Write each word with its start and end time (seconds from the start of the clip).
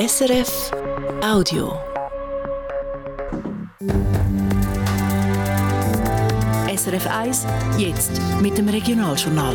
SRF 0.00 0.70
Audio. 1.22 1.78
SRF 6.74 7.06
1, 7.06 7.46
jetzt 7.76 8.18
mit 8.40 8.56
dem 8.56 8.70
Regionaljournal. 8.70 9.54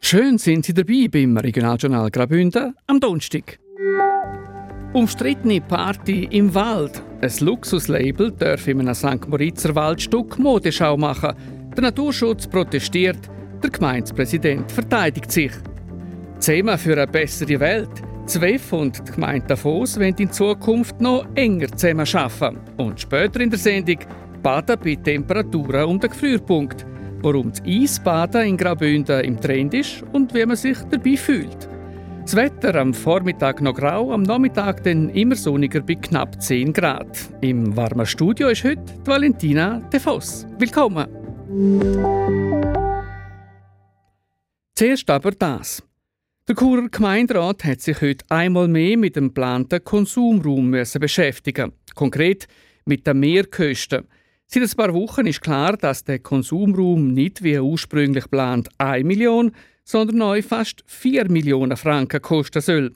Schön 0.00 0.36
sind 0.38 0.64
Sie 0.64 0.74
dabei 0.74 1.06
beim 1.08 1.36
Regionaljournal 1.36 2.10
Graubünden 2.10 2.74
am 2.88 2.98
Donnerstag. 2.98 3.60
Umstrittene 4.92 5.60
Party 5.60 6.26
im 6.32 6.52
Wald. 6.56 7.00
Ein 7.20 7.32
Luxuslabel 7.38 8.32
darf 8.32 8.66
in 8.66 8.80
einem 8.80 8.94
St. 8.94 9.28
Moritzer 9.28 9.72
Waldstück 9.76 10.40
Modeschau 10.40 10.96
machen. 10.96 11.34
Der 11.76 11.84
Naturschutz 11.84 12.48
protestiert, 12.48 13.30
der 13.62 13.70
Gemeindepräsident 13.70 14.72
verteidigt 14.72 15.30
sich. 15.30 15.52
Thema 16.44 16.76
für 16.76 16.92
eine 16.92 17.06
bessere 17.06 17.58
Welt. 17.58 18.02
ZWEF 18.26 18.74
und 18.74 19.08
die 19.08 19.12
Gemeinde 19.12 19.46
Davos 19.46 19.98
wollen 19.98 20.14
in 20.18 20.30
Zukunft 20.30 21.00
noch 21.00 21.24
enger 21.36 21.68
zusammen 21.68 22.06
arbeiten. 22.12 22.58
Und 22.76 23.00
später 23.00 23.40
in 23.40 23.48
der 23.48 23.58
Sendung 23.58 23.96
baden 24.42 24.78
bei 24.84 24.94
Temperaturen 24.96 25.98
den 25.98 26.10
Gefrierpunkt. 26.10 26.84
Warum 27.22 27.50
das 27.50 27.62
Eisbaden 27.66 28.42
in 28.42 28.56
Graubünden 28.58 29.24
im 29.24 29.40
Trend 29.40 29.72
ist 29.72 30.04
und 30.12 30.34
wie 30.34 30.44
man 30.44 30.56
sich 30.56 30.76
dabei 30.90 31.16
fühlt. 31.16 31.66
Das 32.24 32.36
Wetter 32.36 32.74
am 32.74 32.92
Vormittag 32.92 33.62
noch 33.62 33.74
grau, 33.74 34.12
am 34.12 34.22
Nachmittag 34.22 34.84
dann 34.84 35.08
immer 35.10 35.36
sonniger 35.36 35.80
bei 35.80 35.94
knapp 35.94 36.42
10 36.42 36.74
Grad. 36.74 37.16
Im 37.40 37.74
warmen 37.74 38.04
Studio 38.04 38.48
ist 38.48 38.64
heute 38.64 38.84
Valentina 39.06 39.80
De 39.90 39.98
Voss. 39.98 40.46
Willkommen! 40.58 41.06
Zuerst 44.74 45.08
aber 45.08 45.30
das. 45.30 45.82
Der 46.46 46.56
Churer 46.56 46.90
Gemeinderat 46.90 47.64
hat 47.64 47.80
sich 47.80 48.02
heute 48.02 48.22
einmal 48.28 48.68
mehr 48.68 48.98
mit 48.98 49.16
dem 49.16 49.28
geplanten 49.28 49.82
Konsumraum 49.82 50.72
beschäftigen. 50.72 51.72
Konkret 51.94 52.48
mit 52.84 53.06
den 53.06 53.20
Mehrkosten. 53.20 54.06
Seit 54.46 54.62
ein 54.62 54.76
paar 54.76 54.92
Wochen 54.92 55.26
ist 55.26 55.40
klar, 55.40 55.74
dass 55.78 56.04
der 56.04 56.18
Konsumraum 56.18 57.14
nicht 57.14 57.42
wie 57.42 57.58
ursprünglich 57.58 58.24
geplant 58.24 58.68
1 58.76 59.06
Million, 59.06 59.52
sondern 59.84 60.18
neu 60.18 60.42
fast 60.42 60.84
4 60.86 61.30
Millionen 61.30 61.78
Franken 61.78 62.20
kosten 62.20 62.60
soll. 62.60 62.94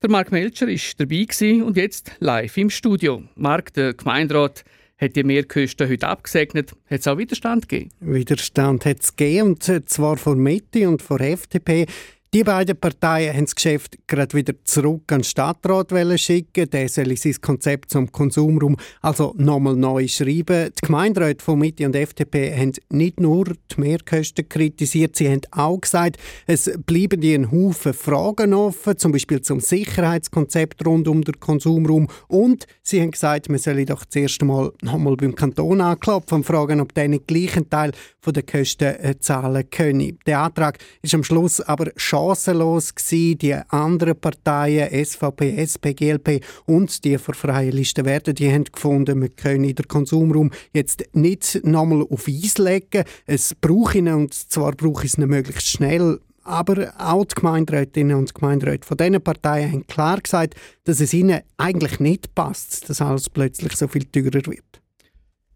Der 0.00 0.10
Mark 0.10 0.30
Melcher 0.30 0.68
ist 0.68 1.00
dabei 1.00 1.26
und 1.64 1.76
jetzt 1.76 2.12
live 2.20 2.56
im 2.56 2.70
Studio. 2.70 3.24
Mark, 3.34 3.72
der 3.72 3.94
Gemeinderat, 3.94 4.62
hat 4.98 5.16
die 5.16 5.24
Mehrkosten 5.24 5.88
heute 5.88 6.06
abgesegnet. 6.06 6.70
Hat 6.88 7.00
es 7.00 7.08
auch 7.08 7.18
Widerstand 7.18 7.68
gegeben? 7.68 7.90
Widerstand 7.98 8.86
hat 8.86 9.00
es 9.00 9.16
gegeben, 9.16 9.48
und 9.48 9.64
zwar 9.64 10.16
von 10.16 10.38
Mitte 10.38 10.88
und 10.88 11.02
von 11.02 11.18
FDP. 11.18 11.86
Die 12.34 12.42
beiden 12.42 12.76
Parteien 12.76 13.32
haben 13.32 13.44
das 13.44 13.54
Geschäft 13.54 13.96
gerade 14.08 14.36
wieder 14.36 14.54
zurück 14.64 15.12
an 15.12 15.18
den 15.18 15.24
Stadtrat 15.24 15.92
schicken. 16.18 16.68
Der 16.68 16.88
soll 16.88 17.16
sein 17.16 17.36
Konzept 17.40 17.90
zum 17.90 18.10
Konsumraum 18.10 18.76
also 19.02 19.34
nochmal 19.36 19.76
neu 19.76 20.08
schreiben. 20.08 20.72
Die 20.76 20.84
Gemeinderäte 20.84 21.44
von 21.44 21.60
Mitte 21.60 21.86
und 21.86 21.94
FDP 21.94 22.52
haben 22.56 22.72
nicht 22.90 23.20
nur 23.20 23.44
die 23.44 23.80
Mehrkosten 23.80 24.48
kritisiert, 24.48 25.14
sie 25.14 25.28
haben 25.28 25.42
auch 25.52 25.80
gesagt, 25.80 26.16
es 26.48 26.68
bleiben 26.84 27.22
einen 27.22 27.52
Haufen 27.52 27.94
Fragen 27.94 28.52
offen, 28.52 28.98
zum 28.98 29.12
Beispiel 29.12 29.40
zum 29.40 29.60
Sicherheitskonzept 29.60 30.84
rund 30.84 31.06
um 31.06 31.22
den 31.22 31.38
Konsumraum. 31.38 32.08
Und 32.26 32.66
sie 32.82 33.00
haben 33.00 33.12
gesagt, 33.12 33.48
man 33.48 33.58
solle 33.58 33.86
doch 33.86 34.04
zuerst 34.06 34.40
einmal 34.40 34.72
nochmal 34.82 35.16
beim 35.16 35.36
Kanton 35.36 35.80
anklopfen 35.80 36.38
und 36.38 36.46
fragen, 36.46 36.80
ob 36.80 36.94
der 36.94 37.06
nicht 37.06 37.28
gleichen 37.28 37.70
Teil 37.70 37.92
der 38.26 38.42
Kosten 38.42 38.84
äh, 38.84 39.18
zahlen 39.20 39.68
können. 39.70 40.18
Der 40.26 40.40
Antrag 40.40 40.78
ist 41.02 41.14
am 41.14 41.22
Schluss 41.22 41.60
aber 41.60 41.92
schade 41.94 42.23
chancenlos 42.24 42.94
gewesen. 42.94 43.38
Die 43.38 43.54
anderen 43.54 44.18
Parteien, 44.18 45.04
SVP, 45.04 45.56
SP, 45.60 45.94
GLP 45.94 46.44
und 46.66 47.04
die 47.04 47.18
von 47.18 47.34
Freien 47.34 47.72
Listen 47.72 48.04
werden, 48.04 48.34
die 48.34 48.50
haben 48.50 48.64
gefunden, 48.64 49.20
wir 49.20 49.28
können 49.28 49.74
den 49.74 49.88
Konsumraum 49.88 50.50
jetzt 50.72 51.04
nicht 51.12 51.60
nochmal 51.64 52.06
auf 52.08 52.26
Eis 52.28 52.58
legen. 52.58 53.04
Es 53.26 53.54
braucht 53.54 53.94
ihn 53.94 54.08
und 54.08 54.34
zwar 54.34 54.72
braucht 54.72 55.04
es 55.04 55.18
ihn 55.18 55.28
möglichst 55.28 55.68
schnell. 55.68 56.20
Aber 56.46 56.92
auch 56.98 57.24
die 57.24 57.36
Gemeinderätinnen 57.36 58.16
und 58.18 58.34
Gemeinderäte 58.34 58.86
von 58.86 58.98
diesen 58.98 59.22
Parteien 59.22 59.72
haben 59.72 59.86
klar 59.86 60.20
gesagt, 60.20 60.54
dass 60.84 61.00
es 61.00 61.14
ihnen 61.14 61.40
eigentlich 61.56 62.00
nicht 62.00 62.34
passt, 62.34 62.90
dass 62.90 63.00
alles 63.00 63.30
plötzlich 63.30 63.74
so 63.76 63.88
viel 63.88 64.04
teurer 64.04 64.44
wird. 64.46 64.73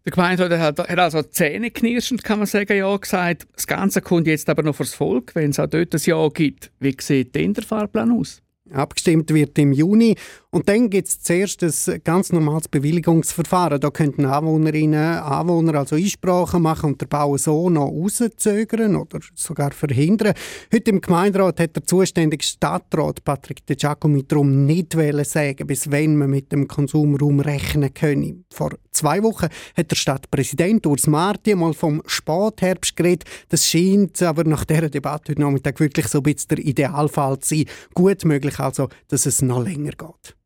Der 0.09 0.15
Gemeinderat 0.15 0.59
hat, 0.59 0.89
hat 0.89 0.97
also 0.97 1.21
zähneknirschend, 1.21 2.23
kann 2.23 2.39
man 2.39 2.47
sagen, 2.47 2.75
ja 2.75 2.97
gesagt. 2.97 3.45
Das 3.53 3.67
Ganze 3.67 4.01
kommt 4.01 4.25
jetzt 4.25 4.49
aber 4.49 4.63
noch 4.63 4.75
fürs 4.75 4.95
Volk, 4.95 5.35
wenn 5.35 5.51
es 5.51 5.59
auch 5.59 5.67
dort 5.67 5.93
ein 5.93 6.01
Ja 6.03 6.27
gibt. 6.29 6.71
Wie 6.79 6.97
sieht 6.99 7.35
denn 7.35 7.53
der 7.53 7.63
Fahrplan 7.63 8.11
aus? 8.11 8.41
Abgestimmt 8.71 9.31
wird 9.31 9.59
im 9.59 9.71
Juni 9.71 10.15
und 10.51 10.67
dann 10.67 10.89
gibt 10.89 11.07
es 11.07 11.21
zuerst 11.21 11.63
ein 11.63 12.01
ganz 12.03 12.31
normales 12.31 12.67
Bewilligungsverfahren. 12.67 13.79
Da 13.79 13.91
könnten 13.91 14.25
Anwohnerinnen 14.25 15.19
Anwohner 15.19 15.75
also 15.75 15.95
Einsprachen 15.95 16.63
machen 16.63 16.91
und 16.91 17.01
den 17.01 17.07
Bau 17.07 17.37
so 17.37 17.69
noch 17.69 17.85
rauszögern 17.85 18.95
oder 18.95 19.19
sogar 19.35 19.69
verhindern. 19.71 20.33
Heute 20.73 20.89
im 20.89 21.01
Gemeinderat 21.01 21.59
hat 21.59 21.75
der 21.75 21.85
zuständige 21.85 22.43
Stadtrat 22.43 23.23
Patrick 23.23 23.63
De 23.67 23.75
Giacomi 23.75 24.25
darum 24.27 24.65
nicht 24.65 24.93
sagen, 25.25 25.67
bis 25.67 25.91
wann 25.91 26.17
man 26.17 26.31
mit 26.31 26.51
dem 26.51 26.67
Konsumraum 26.67 27.41
rechnen 27.41 27.93
könne. 27.93 28.43
Vor 28.51 28.71
zwei 28.91 29.21
Wochen 29.21 29.49
hat 29.77 29.91
der 29.91 29.95
Stadtpräsident 29.95 30.87
Urs 30.87 31.05
Marti 31.05 31.53
mal 31.53 31.75
vom 31.75 32.01
Spätherbst 32.07 32.95
geredet. 32.95 33.29
Das 33.49 33.67
scheint 33.67 34.19
aber 34.23 34.45
nach 34.45 34.65
dieser 34.65 34.89
Debatte 34.89 35.33
heute 35.33 35.41
Nachmittag 35.41 35.79
wirklich 35.79 36.07
so 36.07 36.19
ein 36.19 36.23
bisschen 36.23 36.47
der 36.49 36.59
Idealfall 36.59 37.37
zu 37.37 37.55
sein. 37.55 37.65
Gut 37.93 38.25
möglich 38.25 38.59
also, 38.59 38.89
dass 39.09 39.27
es 39.27 39.43
noch 39.43 39.63
länger 39.63 39.91
geht. 39.91 40.38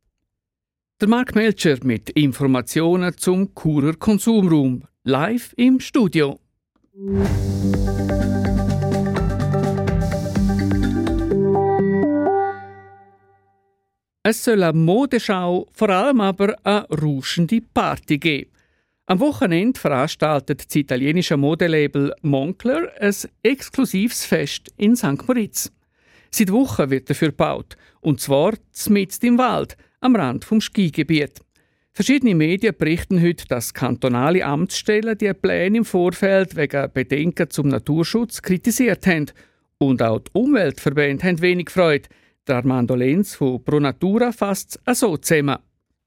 Der 1.04 1.10
Mark 1.10 1.36
Melcher 1.36 1.76
mit 1.84 2.12
Informationen 2.12 3.18
zum 3.18 3.54
Churer 3.54 3.96
Konsumraum. 3.96 4.84
Live 5.04 5.54
im 5.58 5.82
Studio. 5.82 6.40
Es 14.24 14.46
soll 14.46 14.64
eine 14.64 14.72
Modeschau, 14.72 15.68
vor 15.74 15.90
allem 15.90 16.22
aber 16.22 16.56
eine 16.64 16.88
rauschende 16.88 17.60
Party 17.74 18.18
geben. 18.18 18.52
Am 19.06 19.20
Wochenende 19.20 19.78
veranstaltet 19.78 20.66
das 20.66 20.74
italienische 20.74 21.36
Modelabel 21.36 22.14
Moncler 22.22 22.88
ein 23.02 23.14
exklusives 23.42 24.24
Fest 24.24 24.72
in 24.78 24.96
St. 24.96 25.28
Moritz. 25.28 25.70
Seit 26.32 26.50
Wochen 26.54 26.90
wird 26.90 27.10
dafür 27.10 27.28
gebaut, 27.28 27.76
und 28.00 28.22
zwar 28.22 28.54
mitten 28.88 29.26
im 29.26 29.38
Wald, 29.38 29.76
am 30.04 30.16
Rand 30.16 30.46
vom 30.46 30.62
Skigebiet. 30.62 31.40
Verschiedene 31.94 32.36
Medien 32.36 32.76
berichten 32.78 33.22
heute, 33.22 33.48
dass 33.48 33.74
kantonale 33.74 34.46
Amtsstellen 34.46 35.18
die 35.18 35.34
Pläne 35.34 35.78
im 35.78 35.86
Vorfeld 35.86 36.56
wegen 36.56 36.92
Bedenken 36.92 37.50
zum 37.50 37.68
Naturschutz 37.68 38.42
kritisiert 38.42 39.06
haben. 39.06 39.28
Und 39.78 40.02
auch 40.02 40.20
die 40.20 40.32
Umweltverbände 40.34 41.24
haben 41.24 41.42
wenig 41.42 41.70
Freude. 41.70 42.10
Der 42.48 42.58
Armando 42.58 42.96
Lenz 42.96 43.36
von 43.36 43.64
Pro 43.64 43.80
Natura 43.80 44.32
fasst 44.32 44.82
es 44.86 45.00
so 45.00 45.18
zusammen. 45.18 45.58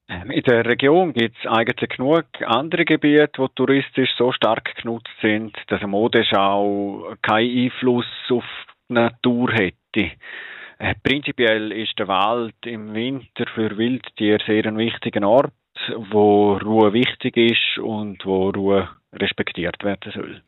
Ähm, 0.09 0.31
in 0.31 0.43
der 0.43 0.65
Region 0.65 1.13
gibt 1.13 1.35
es 1.39 1.49
eigentlich 1.49 1.89
genug 1.89 2.25
andere 2.45 2.85
Gebiete, 2.85 3.31
die 3.37 3.55
touristisch 3.55 4.09
so 4.17 4.31
stark 4.31 4.75
genutzt 4.75 5.09
sind, 5.21 5.57
dass 5.67 5.79
eine 5.81 5.87
Modeschau 5.87 7.15
keinen 7.21 7.65
Einfluss 7.65 8.05
auf 8.29 8.45
die 8.89 8.93
Natur 8.93 9.51
hätte. 9.53 10.11
Äh, 10.79 10.93
prinzipiell 11.01 11.71
ist 11.71 11.97
der 11.97 12.07
Wald 12.07 12.55
im 12.65 12.93
Winter 12.93 13.45
für 13.55 13.77
Wildtiere 13.77 14.43
sehr 14.45 14.65
ein 14.65 14.77
wichtiger 14.77 15.27
Ort, 15.27 15.53
wo 16.11 16.53
Ruhe 16.57 16.93
wichtig 16.93 17.35
ist 17.37 17.79
und 17.79 18.23
wo 18.25 18.49
Ruhe 18.49 18.89
respektiert 19.13 19.83
werden 19.83 20.11
soll. 20.13 20.41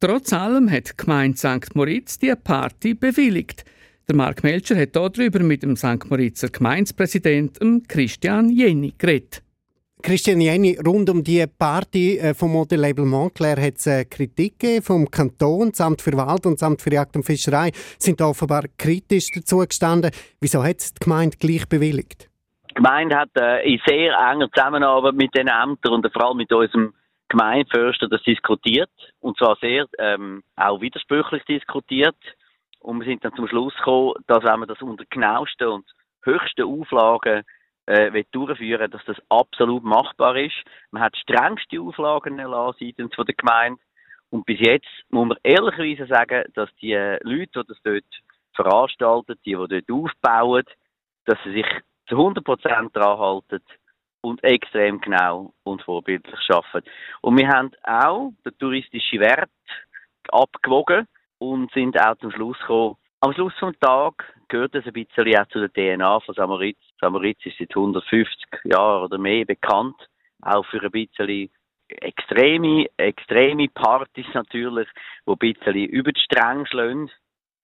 Trotz 0.00 0.32
allem 0.32 0.70
hat 0.70 0.92
die 0.92 0.96
Gemeinde 0.96 1.36
St. 1.36 1.74
Moritz 1.74 2.18
die 2.18 2.32
Party 2.34 2.94
bewilligt. 2.94 3.64
Der 4.08 4.16
Mark 4.16 4.42
Melcher 4.42 4.76
hat 4.76 4.96
darüber 4.96 5.40
mit 5.40 5.62
dem 5.62 5.76
St. 5.76 6.08
Moritzer 6.08 6.48
Gemeindepräsidenten 6.48 7.86
Christian 7.86 8.50
Jenny 8.50 8.94
geredet. 8.96 9.42
Christian 10.02 10.40
Jenny, 10.40 10.78
rund 10.86 11.10
um 11.10 11.22
die 11.22 11.44
Party 11.46 12.18
äh, 12.18 12.34
vom 12.34 12.52
Modelabel 12.52 13.04
Montclair 13.04 13.56
hat 13.60 13.76
es 13.76 13.86
äh, 13.86 14.04
Kritik 14.04 14.58
gegeben 14.58 14.82
vom 14.82 15.10
Kanton, 15.10 15.70
das 15.70 15.80
Amt 15.80 16.00
für 16.00 16.12
Wald 16.16 16.46
und 16.46 16.54
das 16.54 16.62
Amt 16.62 16.80
für 16.82 16.92
Jagd 16.92 17.16
und 17.16 17.24
Fischerei 17.24 17.70
sind 17.98 18.20
offenbar 18.22 18.64
kritisch 18.78 19.30
dazu 19.34 19.58
gestanden. 19.58 20.10
Wieso 20.40 20.62
hat 20.62 20.78
es 20.78 20.94
die 20.94 21.04
Gemeinde 21.04 21.36
gleich 21.36 21.68
bewilligt? 21.68 22.28
Die 22.70 22.74
Gemeinde 22.74 23.16
hat 23.16 23.30
äh, 23.36 23.72
in 23.72 23.80
sehr 23.86 24.14
enger 24.14 24.50
Zusammenarbeit 24.52 25.14
mit 25.14 25.34
den 25.36 25.48
Ämtern 25.48 25.94
und 25.94 26.12
vor 26.12 26.26
allem 26.26 26.38
mit 26.38 26.52
unserem 26.52 26.94
Gemeindeförster 27.28 28.08
das 28.08 28.22
diskutiert 28.22 28.90
und 29.20 29.36
zwar 29.38 29.56
sehr 29.60 29.86
ähm, 29.98 30.42
auch 30.56 30.80
widersprüchlich 30.80 31.44
diskutiert 31.44 32.16
und 32.80 33.00
wir 33.00 33.06
sind 33.06 33.24
dann 33.24 33.34
zum 33.34 33.48
Schluss 33.48 33.74
gekommen, 33.76 34.14
dass 34.26 34.42
wenn 34.44 34.60
man 34.60 34.68
das 34.68 34.80
unter 34.82 35.04
genauesten 35.10 35.68
und 35.68 35.84
höchsten 36.22 36.62
Auflagen 36.62 37.44
äh, 37.90 38.24
durchführen 38.30 38.90
dass 38.90 39.04
das 39.04 39.16
absolut 39.28 39.82
machbar 39.82 40.36
ist. 40.36 40.56
Man 40.90 41.02
hat 41.02 41.16
strengste 41.16 41.80
Auflagen 41.80 42.36
seitens 42.38 43.10
der 43.16 43.34
Gemeinde. 43.34 43.80
Und 44.30 44.46
bis 44.46 44.60
jetzt 44.60 44.88
muss 45.08 45.26
man 45.26 45.38
ehrlicherweise 45.42 46.06
sagen, 46.06 46.44
dass 46.54 46.68
die 46.80 46.94
Leute, 46.94 47.64
die 47.64 47.68
das 47.68 47.82
dort 47.82 48.04
veranstalten, 48.54 49.34
die, 49.44 49.56
die 49.56 49.82
dort 49.86 49.90
aufbauen, 49.90 50.64
dass 51.24 51.38
sie 51.44 51.52
sich 51.52 51.66
zu 52.08 52.14
100% 52.14 52.92
daran 52.92 53.18
halten 53.18 53.62
und 54.20 54.42
extrem 54.44 55.00
genau 55.00 55.52
und 55.64 55.82
vorbildlich 55.82 56.48
arbeiten. 56.48 56.88
Und 57.22 57.38
wir 57.38 57.48
haben 57.48 57.72
auch 57.82 58.32
den 58.44 58.56
touristischen 58.58 59.20
Wert 59.20 59.50
abgewogen 60.28 61.08
und 61.38 61.72
sind 61.72 61.98
auch 62.00 62.16
zum 62.18 62.30
Schluss 62.30 62.58
gekommen, 62.58 62.96
am 63.20 63.32
Schluss 63.32 63.54
des 63.60 63.78
Tages 63.80 64.26
gehört 64.50 64.74
es 64.74 64.84
ein 64.84 64.92
bisschen 64.92 65.34
auch 65.36 65.46
zu 65.48 65.66
der 65.66 65.72
DNA 65.72 66.20
von 66.20 66.34
Samoritz. 66.34 66.78
Samoritz 67.00 67.38
ist 67.46 67.56
seit 67.58 67.70
150 67.70 68.36
Jahren 68.64 69.04
oder 69.04 69.16
mehr 69.16 69.46
bekannt, 69.46 69.96
auch 70.42 70.66
für 70.66 70.82
ein 70.82 70.90
bisschen 70.90 71.50
extreme, 71.88 72.86
extreme 72.98 73.68
Partys 73.68 74.26
natürlich, 74.34 74.88
die 75.26 75.32
ein 75.32 75.38
bisschen 75.38 75.84
über 75.86 76.12
die 76.12 76.20
Stränge 76.20 76.66
schlagen. 76.66 77.10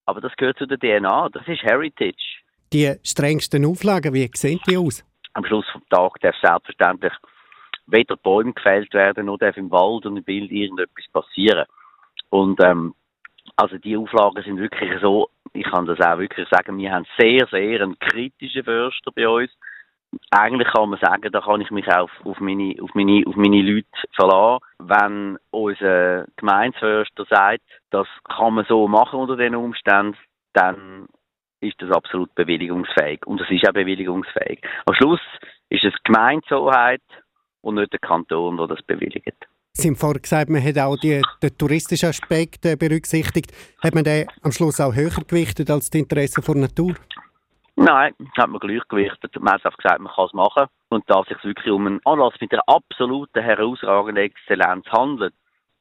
Aber 0.07 0.21
das 0.21 0.35
gehört 0.37 0.59
zu 0.59 0.67
der 0.67 0.79
DNA, 0.79 1.29
das 1.31 1.47
ist 1.47 1.63
Heritage. 1.63 2.43
Die 2.73 2.95
strengsten 3.03 3.65
Auflagen, 3.67 4.15
wie 4.15 4.31
sehen 4.35 4.61
die 4.67 4.77
aus? 4.77 5.05
Am 5.35 5.45
Schluss 5.45 5.67
des 5.75 5.83
Tages 5.91 6.21
darf 6.23 6.35
selbstverständlich 6.41 7.13
weder 7.87 8.17
Bäume 8.17 8.53
gefällt 8.53 8.93
werden, 8.95 9.27
noch 9.27 9.39
darf 9.39 9.57
im 9.57 9.71
Wald 9.71 10.07
und 10.07 10.17
im 10.17 10.25
Bild 10.25 10.51
irgendetwas 10.51 11.05
passieren. 11.13 11.67
Und 12.31 12.63
ähm, 12.65 12.95
also 13.57 13.79
die 13.79 13.97
Auflagen 13.97 14.43
sind 14.43 14.59
wirklich 14.59 14.91
so, 15.01 15.29
ich 15.57 15.71
kann 15.71 15.87
das 15.87 16.01
auch 16.01 16.19
wirklich 16.19 16.49
sagen, 16.49 16.79
wir 16.79 16.93
haben 16.93 17.07
sehr, 17.19 17.47
sehr 17.51 17.83
einen 17.83 17.99
kritischen 17.99 18.65
Förster 18.65 19.11
bei 19.15 19.29
uns 19.29 19.51
eigentlich 20.31 20.69
kann 20.69 20.89
man 20.89 21.01
sagen, 21.01 21.31
da 21.33 21.41
kann 21.41 21.61
ich 21.61 21.71
mich 21.71 21.87
auch 21.89 22.09
auf, 22.25 22.41
meine, 22.41 22.75
auf, 22.81 22.91
meine, 22.95 23.25
auf 23.27 23.37
meine 23.37 23.63
Leute 23.63 23.87
verlassen. 24.15 24.65
Wenn 24.79 25.39
unser 25.51 26.27
Gemeindeförster 26.37 27.27
sagt, 27.29 27.65
das 27.91 28.07
kann 28.25 28.55
man 28.55 28.65
so 28.67 28.89
machen 28.89 29.21
unter 29.21 29.37
den 29.37 29.55
Umständen, 29.55 30.17
dann 30.53 31.07
ist 31.61 31.81
das 31.81 31.91
absolut 31.91 32.35
bewilligungsfähig. 32.35 33.27
Und 33.27 33.41
es 33.41 33.51
ist 33.51 33.69
auch 33.69 33.73
bewilligungsfähig. 33.73 34.63
Am 34.87 34.95
Schluss 34.95 35.21
ist 35.69 35.85
es 35.85 35.95
Gemeindehoheit 36.05 37.03
und 37.63 37.77
nicht 37.77 37.93
der 37.93 38.01
Kanton, 38.01 38.57
der 38.57 38.69
das 38.69 38.83
bewilligt. 38.83 39.47
Sie 39.79 39.89
haben 39.89 39.97
vorhin 39.97 40.23
gesagt, 40.23 40.49
man 40.49 40.65
hat 40.65 40.79
auch 40.79 40.97
die, 40.97 41.21
den 41.43 41.59
touristischen 41.59 42.09
Aspekt 42.09 42.65
äh, 42.65 42.77
berücksichtigt. 42.77 43.53
Hat 43.83 43.95
man 43.95 44.05
den 44.05 44.27
am 44.43 44.51
Schluss 44.51 44.81
auch 44.81 44.95
höher 44.95 45.23
gewichtet 45.27 45.71
als 45.71 45.91
die 45.91 45.99
Interessen 45.99 46.43
der 46.43 46.55
Natur? 46.55 46.95
Nein, 47.77 48.15
hat 48.39 48.49
man 48.49 48.59
gleich 48.59 48.81
gewichtet. 48.89 49.39
Man 49.39 49.53
hat 49.53 49.67
einfach 49.67 49.77
gesagt, 49.77 50.01
man 50.01 50.11
kann 50.15 50.25
es 50.25 50.33
machen. 50.33 50.67
Und 50.89 51.05
da 51.09 51.21
es 51.21 51.29
sich 51.29 51.45
wirklich 51.45 51.71
um 51.71 51.87
einen 51.87 52.01
Anlass 52.07 52.33
mit 52.41 52.53
einer 52.53 52.63
absoluten 52.67 53.43
herausragenden 53.43 54.25
Exzellenz 54.25 54.87
handelt, 54.87 55.35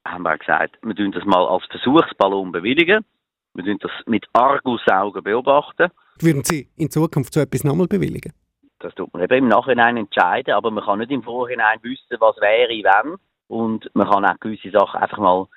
haben 0.05 0.23
wir 0.23 0.37
gesagt, 0.37 0.77
wir 0.81 0.93
tun 0.93 1.13
das 1.13 1.23
mal 1.23 1.47
als 1.47 1.63
Versuchsballon 1.71 2.51
bewilligen. 2.51 3.05
Wir 3.53 3.63
tun 3.63 3.77
das 3.79 3.91
mit 4.07 4.25
Argusaugen 4.33 5.23
beobachten. 5.23 5.89
Würden 6.19 6.43
Sie 6.43 6.67
in 6.75 6.91
Zukunft 6.91 7.33
so 7.33 7.39
etwas 7.39 7.63
nochmal 7.63 7.87
bewilligen? 7.87 8.33
Das 8.79 8.93
tut 8.93 9.13
man 9.13 9.23
eben 9.23 9.37
im 9.37 9.47
Nachhinein 9.47 9.95
entscheiden, 9.95 10.53
aber 10.53 10.71
man 10.71 10.83
kann 10.83 10.99
nicht 10.99 11.11
im 11.11 11.23
Vorhinein 11.23 11.79
wissen, 11.81 12.17
was 12.19 12.35
wäre, 12.41 12.69
wenn. 12.69 13.15
Und 13.47 13.89
man 13.93 14.09
kann 14.09 14.25
auch 14.25 14.39
gewisse 14.39 14.71
Sachen 14.71 14.99
einfach 14.99 15.17
mal 15.17 15.47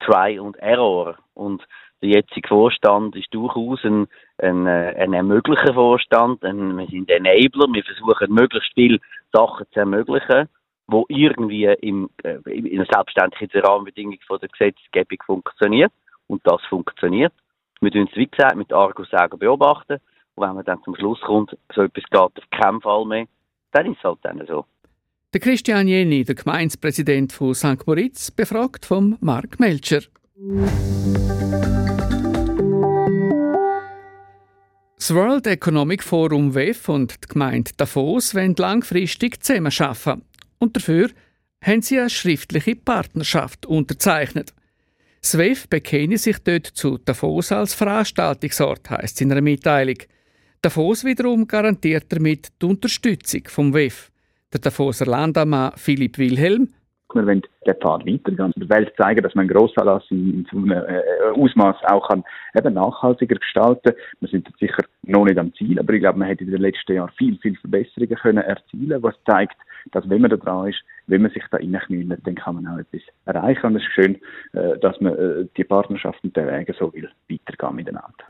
Try 0.00 0.38
und 0.38 0.56
Error. 0.56 1.16
Und 1.34 1.62
der 2.02 2.10
jetzige 2.10 2.48
Vorstand 2.48 3.16
ist 3.16 3.32
durchaus 3.32 3.82
ein, 3.84 4.06
ein, 4.38 4.66
äh, 4.66 4.94
ein 4.98 5.12
ermöglicher 5.12 5.74
Vorstand. 5.74 6.44
Ein, 6.44 6.76
wir 6.76 6.86
sind 6.86 7.10
Enabler. 7.10 7.66
Wir 7.72 7.84
versuchen 7.84 8.32
möglichst 8.32 8.72
viele 8.74 8.98
Sachen 9.32 9.66
zu 9.72 9.80
ermöglichen, 9.80 10.48
wo 10.86 11.06
irgendwie 11.08 11.64
im, 11.64 12.10
äh, 12.22 12.38
in 12.50 12.78
einer 12.78 12.88
selbstständigen 12.92 13.62
Rahmenbedingung 13.62 14.18
von 14.26 14.38
der 14.38 14.48
Gesetzgebung 14.50 15.18
funktioniert. 15.24 15.92
Und 16.26 16.42
das 16.44 16.62
funktioniert. 16.68 17.32
Wir 17.80 17.90
tun 17.90 18.08
es, 18.10 18.16
wie 18.16 18.26
gesagt, 18.26 18.56
mit 18.56 18.72
Argusaugen 18.72 19.38
beobachten. 19.38 19.98
Und 20.34 20.46
wenn 20.46 20.54
man 20.54 20.64
dann 20.64 20.82
zum 20.82 20.96
Schluss 20.96 21.20
kommt, 21.20 21.56
so 21.74 21.82
etwas 21.82 22.04
geht 22.04 22.20
auf 22.20 22.50
keinen 22.50 22.80
Fall 22.80 23.04
mehr, 23.04 23.26
dann 23.72 23.86
ist 23.86 23.98
es 23.98 24.04
halt 24.04 24.18
dann 24.22 24.44
so. 24.46 24.64
Der 25.34 25.40
Christian 25.40 25.88
Jenny, 25.88 26.22
der 26.22 26.36
Gemeindepräsident 26.36 27.32
von 27.32 27.56
St. 27.56 27.84
Moritz, 27.88 28.30
befragt 28.30 28.86
vom 28.86 29.18
Mark 29.20 29.58
Melcher. 29.58 30.02
Das 34.96 35.12
World 35.12 35.48
Economic 35.48 36.04
Forum 36.04 36.54
WEF 36.54 36.88
und 36.88 37.24
die 37.24 37.28
Gemeinde 37.30 37.72
Davos 37.76 38.36
wollen 38.36 38.54
langfristig 38.56 39.42
zusammenarbeiten. 39.42 40.22
Und 40.60 40.76
dafür 40.76 41.10
haben 41.64 41.82
sie 41.82 41.98
eine 41.98 42.10
schriftliche 42.10 42.76
Partnerschaft 42.76 43.66
unterzeichnet. 43.66 44.54
Das 45.20 45.36
WEF 45.36 45.66
bekenne 45.68 46.16
sich 46.16 46.38
dort 46.44 46.68
zu 46.68 46.98
Davos 46.98 47.50
als 47.50 47.74
Veranstaltungsort, 47.74 48.88
heisst 48.88 49.16
es 49.16 49.20
in 49.20 49.32
einer 49.32 49.40
Mitteilung. 49.40 49.98
Davos 50.62 51.02
wiederum 51.02 51.48
garantiert 51.48 52.04
damit 52.10 52.52
die 52.62 52.66
Unterstützung 52.66 53.42
vom 53.48 53.74
WEF. 53.74 54.12
Der 54.54 54.60
Davoser 54.60 55.06
Landamann 55.06 55.72
Philipp 55.74 56.16
Wilhelm 56.16 56.68
wir 57.12 57.26
wollen 57.26 57.42
den 57.66 57.74
Pfad 57.74 58.06
weitergehen, 58.06 58.52
der 58.56 58.68
Welt 58.68 58.92
zeigen, 58.96 59.22
dass 59.22 59.34
man 59.34 59.48
Grossanlass 59.48 60.04
in, 60.10 60.34
in 60.34 60.46
so 60.50 60.56
einem 60.56 60.72
äh, 60.72 61.02
Ausmaß 61.36 61.76
auch 61.84 62.08
kann 62.08 62.24
eben 62.56 62.74
nachhaltiger 62.74 63.36
gestalten. 63.36 63.92
Wir 64.20 64.28
sind 64.28 64.48
sicher 64.58 64.82
noch 65.02 65.24
nicht 65.24 65.38
am 65.38 65.52
Ziel, 65.54 65.78
aber 65.78 65.92
ich 65.92 66.00
glaube, 66.00 66.18
man 66.18 66.28
hat 66.28 66.40
in 66.40 66.50
den 66.50 66.60
letzten 66.60 66.94
Jahren 66.94 67.10
viel, 67.16 67.38
viel 67.38 67.56
Verbesserungen 67.56 68.16
können 68.16 68.42
erzielen, 68.42 69.02
was 69.02 69.14
zeigt, 69.26 69.56
dass 69.92 70.08
wenn 70.08 70.22
man 70.22 70.30
da 70.30 70.36
dran 70.36 70.68
ist, 70.68 70.82
wenn 71.06 71.22
man 71.22 71.30
sich 71.30 71.44
da 71.50 71.58
reinknüllt, 71.58 72.20
dann 72.24 72.34
kann 72.34 72.56
man 72.56 72.66
auch 72.66 72.78
etwas 72.78 73.02
erreichen. 73.26 73.66
Und 73.66 73.76
es 73.76 73.82
ist 73.82 73.92
schön, 73.92 74.16
äh, 74.52 74.78
dass 74.78 75.00
man 75.00 75.16
äh, 75.16 75.46
die 75.56 75.64
Partnerschaften 75.64 76.32
der 76.32 76.46
Wege 76.46 76.74
so 76.78 76.92
will 76.92 77.08
weitergehen 77.28 77.76
miteinander. 77.76 78.24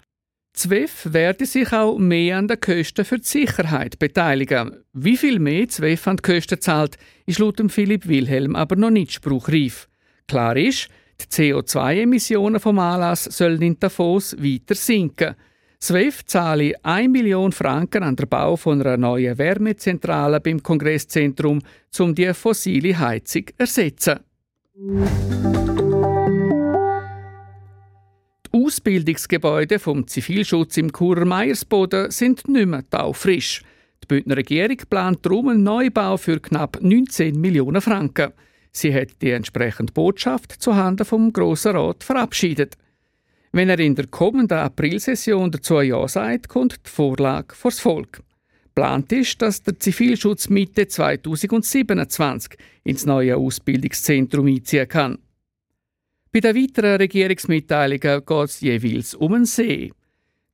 ZWEF 0.54 1.12
werde 1.12 1.46
sich 1.46 1.72
auch 1.72 1.98
mehr 1.98 2.38
an 2.38 2.46
den 2.46 2.60
Kosten 2.60 3.04
für 3.04 3.18
die 3.18 3.26
Sicherheit 3.26 3.98
beteiligen. 3.98 4.84
Wie 4.92 5.16
viel 5.16 5.40
mehr 5.40 5.68
ZWEF 5.68 6.06
an 6.06 6.16
die 6.16 6.22
Kosten 6.22 6.60
zahlt, 6.60 6.96
ist 7.26 7.40
laut 7.40 7.60
Philipp 7.68 8.06
Wilhelm 8.06 8.54
aber 8.54 8.76
noch 8.76 8.90
nicht 8.90 9.12
spruchreif. 9.12 9.88
Klar 10.28 10.56
ist, 10.56 10.88
die 11.20 11.24
CO2-Emissionen 11.24 12.60
vom 12.60 12.78
Anlass 12.78 13.24
sollen 13.24 13.62
in 13.62 13.80
Davos 13.80 14.36
weiter 14.38 14.76
sinken. 14.76 15.34
ZWEF 15.80 16.24
zahle 16.24 16.72
1 16.84 17.10
Million 17.10 17.50
Franken 17.50 18.04
an 18.04 18.14
den 18.14 18.28
Bau 18.28 18.54
von 18.56 18.80
einer 18.80 18.96
neuen 18.96 19.36
Wärmezentrale 19.36 20.40
beim 20.40 20.62
Kongresszentrum, 20.62 21.62
um 21.98 22.14
die 22.14 22.32
fossile 22.32 22.96
Heizung 22.96 23.48
zu 23.48 23.54
ersetzen. 23.58 24.20
Ausbildungsgebäude 28.54 29.80
vom 29.80 30.06
Zivilschutz 30.06 30.76
im 30.76 30.92
Churer 30.92 31.24
Meiersboden 31.24 32.12
sind 32.12 32.46
nicht 32.46 32.66
mehr 32.66 32.88
taufrisch. 32.88 33.64
Die 34.00 34.06
Bündner 34.06 34.36
Regierung 34.36 34.76
plant 34.88 35.26
darum 35.26 35.48
einen 35.48 35.64
Neubau 35.64 36.16
für 36.16 36.38
knapp 36.38 36.78
19 36.80 37.40
Millionen 37.40 37.80
Franken. 37.80 38.30
Sie 38.70 38.94
hat 38.94 39.20
die 39.22 39.30
entsprechende 39.30 39.92
Botschaft 39.92 40.52
zuhanden 40.52 41.04
vom 41.04 41.32
Grossen 41.32 41.74
Rat 41.74 42.04
verabschiedet. 42.04 42.76
Wenn 43.50 43.70
er 43.70 43.80
in 43.80 43.96
der 43.96 44.06
kommenden 44.06 44.58
Aprilsession 44.58 45.50
dazu 45.50 45.80
Ja 45.80 46.06
sagt, 46.06 46.48
kommt 46.48 46.78
die 46.86 46.90
Vorlage 46.90 47.56
vors 47.56 47.80
Volk. 47.80 48.22
Plant 48.76 49.10
ist, 49.10 49.42
dass 49.42 49.64
der 49.64 49.80
Zivilschutz 49.80 50.48
Mitte 50.48 50.86
2027 50.86 52.56
ins 52.84 53.04
neue 53.04 53.36
Ausbildungszentrum 53.36 54.46
einziehen 54.46 54.86
kann. 54.86 55.18
Bei 56.34 56.40
den 56.40 56.56
weiteren 56.56 56.96
Regierungsmitteilungen 56.96 58.26
geht 58.26 58.44
es 58.44 58.60
jeweils 58.60 59.14
um 59.14 59.34
einen 59.34 59.44
See. 59.44 59.92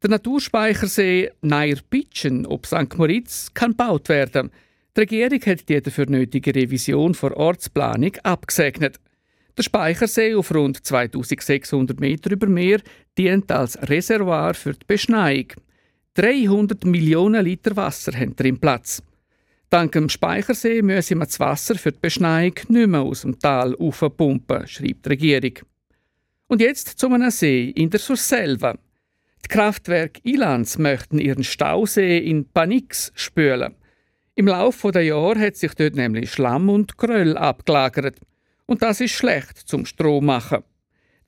Der 0.02 0.10
Naturspeichersee 0.10 1.30
Neierpitschen 1.40 2.44
ob 2.44 2.66
St. 2.66 2.99
Moritz 2.99 3.54
kann 3.54 3.70
gebaut 3.70 4.10
werden. 4.10 4.50
Die 4.94 5.00
Regierung 5.00 5.40
hat 5.40 5.66
die 5.70 5.80
dafür 5.80 6.04
nötige 6.04 6.54
Revision 6.54 7.14
vor 7.14 7.34
Ortsplanung 7.34 8.14
abgesegnet. 8.25 9.00
Der 9.56 9.62
Speichersee 9.62 10.34
auf 10.34 10.54
rund 10.54 10.84
2600 10.84 11.99
Meter 11.99 12.30
über 12.30 12.46
Meer 12.46 12.82
dient 13.16 13.50
als 13.50 13.78
Reservoir 13.88 14.52
für 14.52 14.75
die 14.75 14.87
Beschneiung. 14.87 15.46
300 16.12 16.84
Millionen 16.84 17.42
Liter 17.42 17.75
Wasser 17.75 18.12
haben 18.12 18.37
drin 18.37 18.60
Platz. 18.60 19.02
Dank 19.70 19.92
dem 19.92 20.08
Speichersee 20.08 20.82
müssen 20.82 21.18
wir 21.20 21.26
das 21.26 21.38
Wasser 21.38 21.76
für 21.76 21.92
die 21.92 22.00
Beschneiung 22.00 22.54
nicht 22.66 22.88
mehr 22.88 23.02
aus 23.02 23.22
dem 23.22 23.38
Tal 23.38 23.76
aufpumpen, 23.76 24.66
schreibt 24.66 25.06
die 25.06 25.08
Regierung. 25.08 25.60
Und 26.48 26.60
jetzt 26.60 26.98
zu 26.98 27.06
einem 27.06 27.30
See 27.30 27.70
in 27.70 27.88
der 27.88 28.00
Surselva. 28.00 28.76
Die 29.44 29.48
Kraftwerke 29.48 30.20
Ilans 30.24 30.76
möchten 30.76 31.20
ihren 31.20 31.44
Stausee 31.44 32.18
in 32.18 32.50
Panix 32.50 33.12
spülen. 33.14 33.76
Im 34.34 34.48
Laufe 34.48 34.90
der 34.90 35.04
Jahre 35.04 35.38
hat 35.38 35.54
sich 35.54 35.72
dort 35.74 35.94
nämlich 35.94 36.32
Schlamm 36.32 36.68
und 36.68 36.96
Gröll 36.96 37.36
abgelagert. 37.36 38.18
Und 38.66 38.82
das 38.82 39.00
ist 39.00 39.12
schlecht 39.12 39.56
zum 39.56 39.86
Strom 39.86 40.26
machen. 40.26 40.64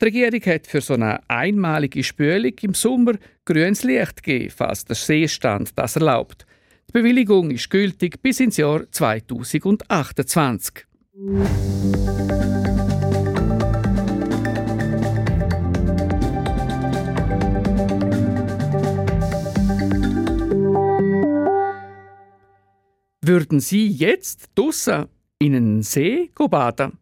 Die 0.01 0.07
Regierung 0.07 0.41
hat 0.47 0.67
für 0.67 0.81
so 0.81 0.95
eine 0.95 1.21
einmalige 1.31 2.03
Spülung 2.03 2.55
im 2.63 2.75
Sommer 2.75 3.13
grünes 3.45 3.85
Licht 3.85 4.25
gegeben, 4.25 4.51
falls 4.51 4.85
der 4.85 4.97
Seestand 4.97 5.79
das 5.79 5.95
erlaubt. 5.95 6.45
Die 6.95 6.99
Bewilligung 6.99 7.51
ist 7.51 7.71
gültig 7.71 8.21
bis 8.21 8.39
ins 8.39 8.59
Jahr 8.59 8.83
2028. 8.91 10.85
Würden 23.23 23.61
Sie 23.61 23.89
jetzt 23.89 24.51
draussen 24.55 25.07
in 25.39 25.55
einen 25.55 25.83
See 25.83 26.31
baden? 26.37 26.99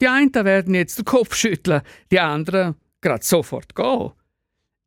Die 0.00 0.06
einen 0.06 0.32
werden 0.32 0.76
jetzt 0.76 0.98
den 0.98 1.06
Kopf 1.06 1.34
schütteln, 1.34 1.82
die 2.12 2.20
anderen 2.20 2.76
grad 3.00 3.24
sofort 3.24 3.74
gehen. 3.74 4.12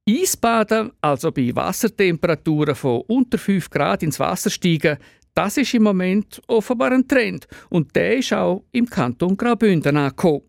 Eisbaden, 0.08 0.92
also 1.02 1.32
bei 1.32 1.56
Wassertemperaturen 1.56 2.76
von 2.76 3.02
unter 3.08 3.40
5 3.40 3.70
Grad 3.72 4.04
ins 4.04 4.20
Wasser 4.20 4.52
steigen, 4.52 4.98
das 5.34 5.58
ist 5.58 5.74
im 5.74 5.84
Moment 5.84 6.42
offenbar 6.48 6.92
ein 6.92 7.08
Trend 7.08 7.48
und 7.70 7.96
der 7.96 8.18
ist 8.18 8.32
auch 8.32 8.64
im 8.72 8.86
Kanton 8.86 9.36
Graubünden 9.36 9.98
angekommen. 9.98 10.44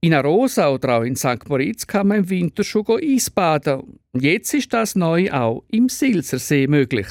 In 0.00 0.14
Arosa 0.14 0.70
oder 0.70 0.98
auch 0.98 1.02
in 1.02 1.14
St. 1.14 1.48
Moritz 1.48 1.86
kann 1.86 2.08
man 2.08 2.18
im 2.18 2.30
Winter 2.30 2.64
schon 2.64 2.86
Eisbaden. 2.88 3.98
Jetzt 4.14 4.54
ist 4.54 4.72
das 4.72 4.94
neu 4.94 5.30
auch 5.30 5.64
im 5.68 5.88
Silsersee 5.88 6.66
möglich. 6.66 7.06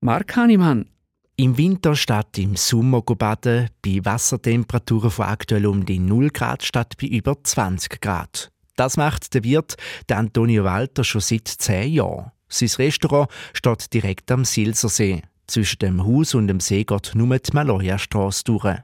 Mark 0.00 0.36
Hannemann. 0.36 0.90
Im 1.36 1.56
Winter 1.56 1.96
statt 1.96 2.38
im 2.38 2.54
Sommer 2.54 3.00
baden, 3.00 3.70
bei 3.82 4.00
Wassertemperaturen 4.02 5.10
von 5.10 5.24
aktuell 5.24 5.66
um 5.66 5.86
die 5.86 5.98
0 5.98 6.28
Grad 6.30 6.62
statt 6.64 6.96
bei 7.00 7.06
über 7.06 7.42
20 7.42 7.98
Grad. 8.00 8.50
Das 8.80 8.96
macht 8.96 9.34
der 9.34 9.44
Wirt 9.44 9.76
der 10.08 10.16
Antonio 10.16 10.64
Walter 10.64 11.04
schon 11.04 11.20
seit 11.20 11.46
zehn 11.48 11.92
Jahren. 11.92 12.32
Sein 12.48 12.70
Restaurant 12.82 13.28
steht 13.52 13.92
direkt 13.92 14.32
am 14.32 14.46
Silsersee. 14.46 15.20
Zwischen 15.46 15.80
dem 15.80 16.06
Haus 16.06 16.34
und 16.34 16.48
dem 16.48 16.60
See 16.60 16.84
geht 16.84 17.12
nur 17.14 17.36
die 17.36 17.52
Maloja-Strasse 17.52 18.42
durch. 18.44 18.78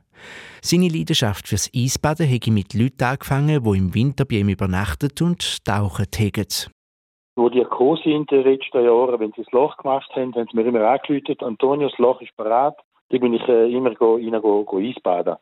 Seine 0.61 0.89
Leidenschaft 0.89 1.49
fürs 1.49 1.71
Eisbaden 1.75 2.31
hat 2.31 2.47
mit 2.49 2.75
Leuten 2.75 3.05
angefangen, 3.05 3.65
die 3.65 3.79
im 3.79 3.95
Winter 3.95 4.27
bei 4.27 4.37
ihm 4.37 4.51
übernachtet 4.51 5.23
und 5.23 5.65
tauchen 5.65 6.05
haben. 6.15 6.73
Wo 7.35 7.49
die 7.49 7.61
gekommen 7.61 7.99
sind 8.05 8.31
in 8.31 8.43
den 8.43 8.53
letzten 8.53 8.85
Jahren, 8.85 9.19
wenn 9.19 9.33
sie 9.33 9.45
das 9.45 9.53
Loch 9.53 9.79
gemacht 9.79 10.11
haben, 10.15 10.35
haben 10.35 10.47
sie 10.53 10.57
mir 10.59 10.67
immer 10.67 10.91
angerufen, 10.91 11.37
Antonio, 11.41 11.89
das 11.89 11.99
Loch 11.99 12.21
ist 12.21 12.37
bereit. 12.37 12.75
Da 13.09 13.17
bin 13.17 13.33
ich 13.33 13.49
äh, 13.49 13.73
immer 13.73 13.95
go, 13.95 14.17
rein 14.17 14.43
go, 14.43 14.63
go 14.65 14.79
Eisbaden. 14.79 15.37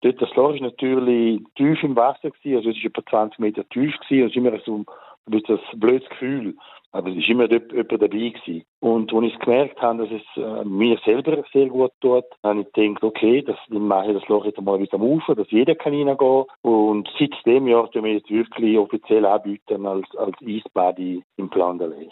Dort, 0.00 0.22
das 0.22 0.34
Loch 0.36 0.54
ist 0.54 0.60
natürlich 0.60 1.42
tief 1.56 1.82
im 1.82 1.96
Wasser 1.96 2.30
gewesen, 2.30 2.56
also 2.56 2.70
es 2.70 2.76
ist 2.76 2.84
etwa 2.84 3.04
20 3.04 3.38
Meter 3.40 3.68
tief 3.68 3.94
gewesen, 3.98 4.22
und 4.22 4.28
es 4.28 4.30
ist 4.30 4.36
immer 4.36 4.58
so 4.64 4.76
ein 4.78 5.80
blödes 5.80 6.08
Gefühl. 6.08 6.54
Aber 6.90 7.10
es 7.10 7.16
war 7.16 7.28
immer 7.28 7.50
jemand 7.50 7.92
dabei 7.92 8.08
gewesen. 8.08 8.64
Und 8.80 9.12
als 9.12 9.26
ich 9.26 9.38
gemerkt 9.40 9.80
habe, 9.82 10.06
dass 10.06 10.20
es 10.20 10.42
äh, 10.42 10.64
mir 10.64 10.98
selber 11.04 11.44
sehr 11.52 11.66
gut 11.66 11.92
tut, 12.00 12.24
habe 12.42 12.60
ich 12.60 12.72
gedacht, 12.72 13.04
okay, 13.04 13.42
das, 13.42 13.56
dann 13.68 13.86
mache 13.86 14.12
ich 14.12 14.18
das 14.18 14.28
Loch 14.28 14.46
jetzt 14.46 14.60
mal 14.60 14.80
wieder 14.80 14.94
am 14.94 15.02
Ufer, 15.02 15.34
dass 15.34 15.50
jeder 15.50 15.74
kann 15.74 15.92
reingehen. 15.92 16.44
Und 16.62 17.08
seit 17.18 17.34
dem 17.44 17.66
Jahr 17.66 17.90
tun 17.90 18.04
wir 18.04 18.14
jetzt 18.14 18.30
wirklich 18.30 18.78
offiziell 18.78 19.26
anbieten 19.26 19.84
als, 19.84 20.06
als 20.16 20.36
Eisbad 20.42 20.98
im 20.98 21.50
Plandelei. 21.50 22.08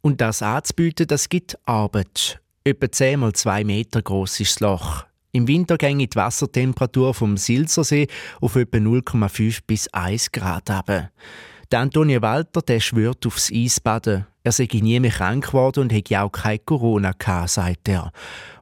Und 0.00 0.20
das 0.22 0.42
anzubieten, 0.42 1.06
das 1.06 1.28
gibt 1.28 1.58
Arbeit. 1.66 2.40
Etwa 2.64 2.90
10 2.90 3.20
mal 3.20 3.32
2 3.34 3.64
Meter 3.64 4.00
groß 4.00 4.40
ist 4.40 4.60
das 4.60 4.68
Loch. 4.70 5.07
Im 5.32 5.46
Winter 5.46 5.76
ging 5.76 5.98
die 5.98 6.08
Wassertemperatur 6.14 7.12
vom 7.12 7.36
Silsersee 7.36 8.06
auf 8.40 8.56
etwa 8.56 8.78
0,5 8.78 9.60
bis 9.66 9.92
1 9.92 10.32
Grad 10.32 10.70
runter. 10.70 11.10
Der 11.70 11.80
Antonio 11.80 12.22
Walter 12.22 12.62
der 12.62 12.80
schwört 12.80 13.26
aufs 13.26 13.52
Eisbaden. 13.52 14.26
Er 14.42 14.52
sei 14.52 14.66
nie 14.72 14.98
mehr 14.98 15.10
krank 15.10 15.48
geworden 15.48 15.80
und 15.80 15.92
hätte 15.92 16.18
auch 16.22 16.32
kein 16.32 16.64
Corona 16.64 17.12
gehabt, 17.12 17.50
sagt 17.50 17.90
er. 17.90 18.10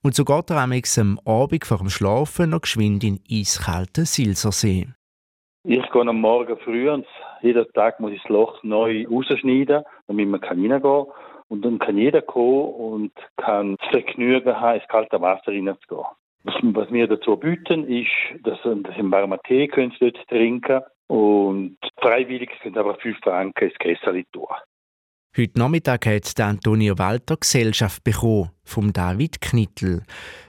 Und 0.02 0.16
so 0.16 0.24
geht 0.24 0.50
er 0.50 0.56
am 0.56 0.72
Abend 1.24 1.64
vor 1.64 1.78
dem 1.78 1.88
Schlafen 1.88 2.50
noch 2.50 2.62
geschwind 2.62 3.04
in 3.04 3.20
eiskalten 3.30 4.04
Silsersee. 4.04 4.88
Ich 5.62 5.90
gehe 5.92 6.02
am 6.02 6.20
Morgen 6.20 6.56
früh 6.64 6.90
und 6.90 7.06
jeden 7.42 7.64
Tag 7.74 8.00
muss 8.00 8.10
ich 8.10 8.22
das 8.22 8.30
Loch 8.30 8.60
neu 8.64 9.06
rausschneiden, 9.08 9.84
damit 10.08 10.28
man 10.28 10.42
reingehen 10.42 10.82
kann. 10.82 11.06
Und 11.46 11.64
dann 11.64 11.78
kann 11.78 11.96
jeder 11.96 12.22
kommen 12.22 12.74
und 12.74 13.12
kann 13.36 13.76
das 13.76 13.88
Vergnügen 13.90 14.60
haben, 14.60 14.80
ins 14.80 14.88
kalte 14.88 15.20
Wasser 15.20 15.52
reinzugehen. 15.52 16.06
Was 16.46 16.92
wir 16.92 17.08
dazu 17.08 17.36
bieten, 17.36 17.88
ist, 17.88 18.06
dass 18.44 18.64
einen 18.64 19.10
warmen 19.10 19.38
Tee 19.46 19.68
Sie 19.74 19.90
dort 19.98 20.28
trinken 20.28 20.80
und 21.08 21.76
freiwillig 22.00 22.50
sind 22.62 22.78
aber 22.78 22.94
5 22.96 23.18
Franken 23.22 23.68
ins 23.68 23.78
Kessel 23.78 24.24
tun. 24.32 24.46
Heute 25.36 25.58
Nachmittag 25.58 26.06
hat 26.06 26.40
Antonio 26.40 26.96
Walter 26.98 27.36
Gesellschaft 27.36 28.02
bekommen 28.04 28.50
vom 28.64 28.92
David 28.92 29.40
Knittel. 29.42 30.02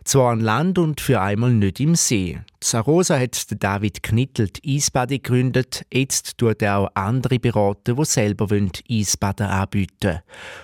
Zwar 0.06 0.32
an 0.32 0.39
Land 0.39 0.80
und 0.80 1.01
für 1.01 1.20
einmal 1.20 1.51
nicht 1.51 1.82
im 1.82 1.96
See. 1.96 2.39
Zarosa 2.62 3.20
hat 3.20 3.36
David 3.62 4.01
Knittel 4.01 4.48
die 4.48 4.77
Eisbade 4.77 5.20
gegründet. 5.20 5.86
Jetzt 5.92 6.38
tut 6.38 6.62
er 6.62 6.77
auch 6.77 6.92
andere 6.94 7.38
beraten, 7.38 7.98
die 7.98 8.06
selber 8.06 8.50
Eisbaden 8.89 9.48
anbieten 9.48 10.22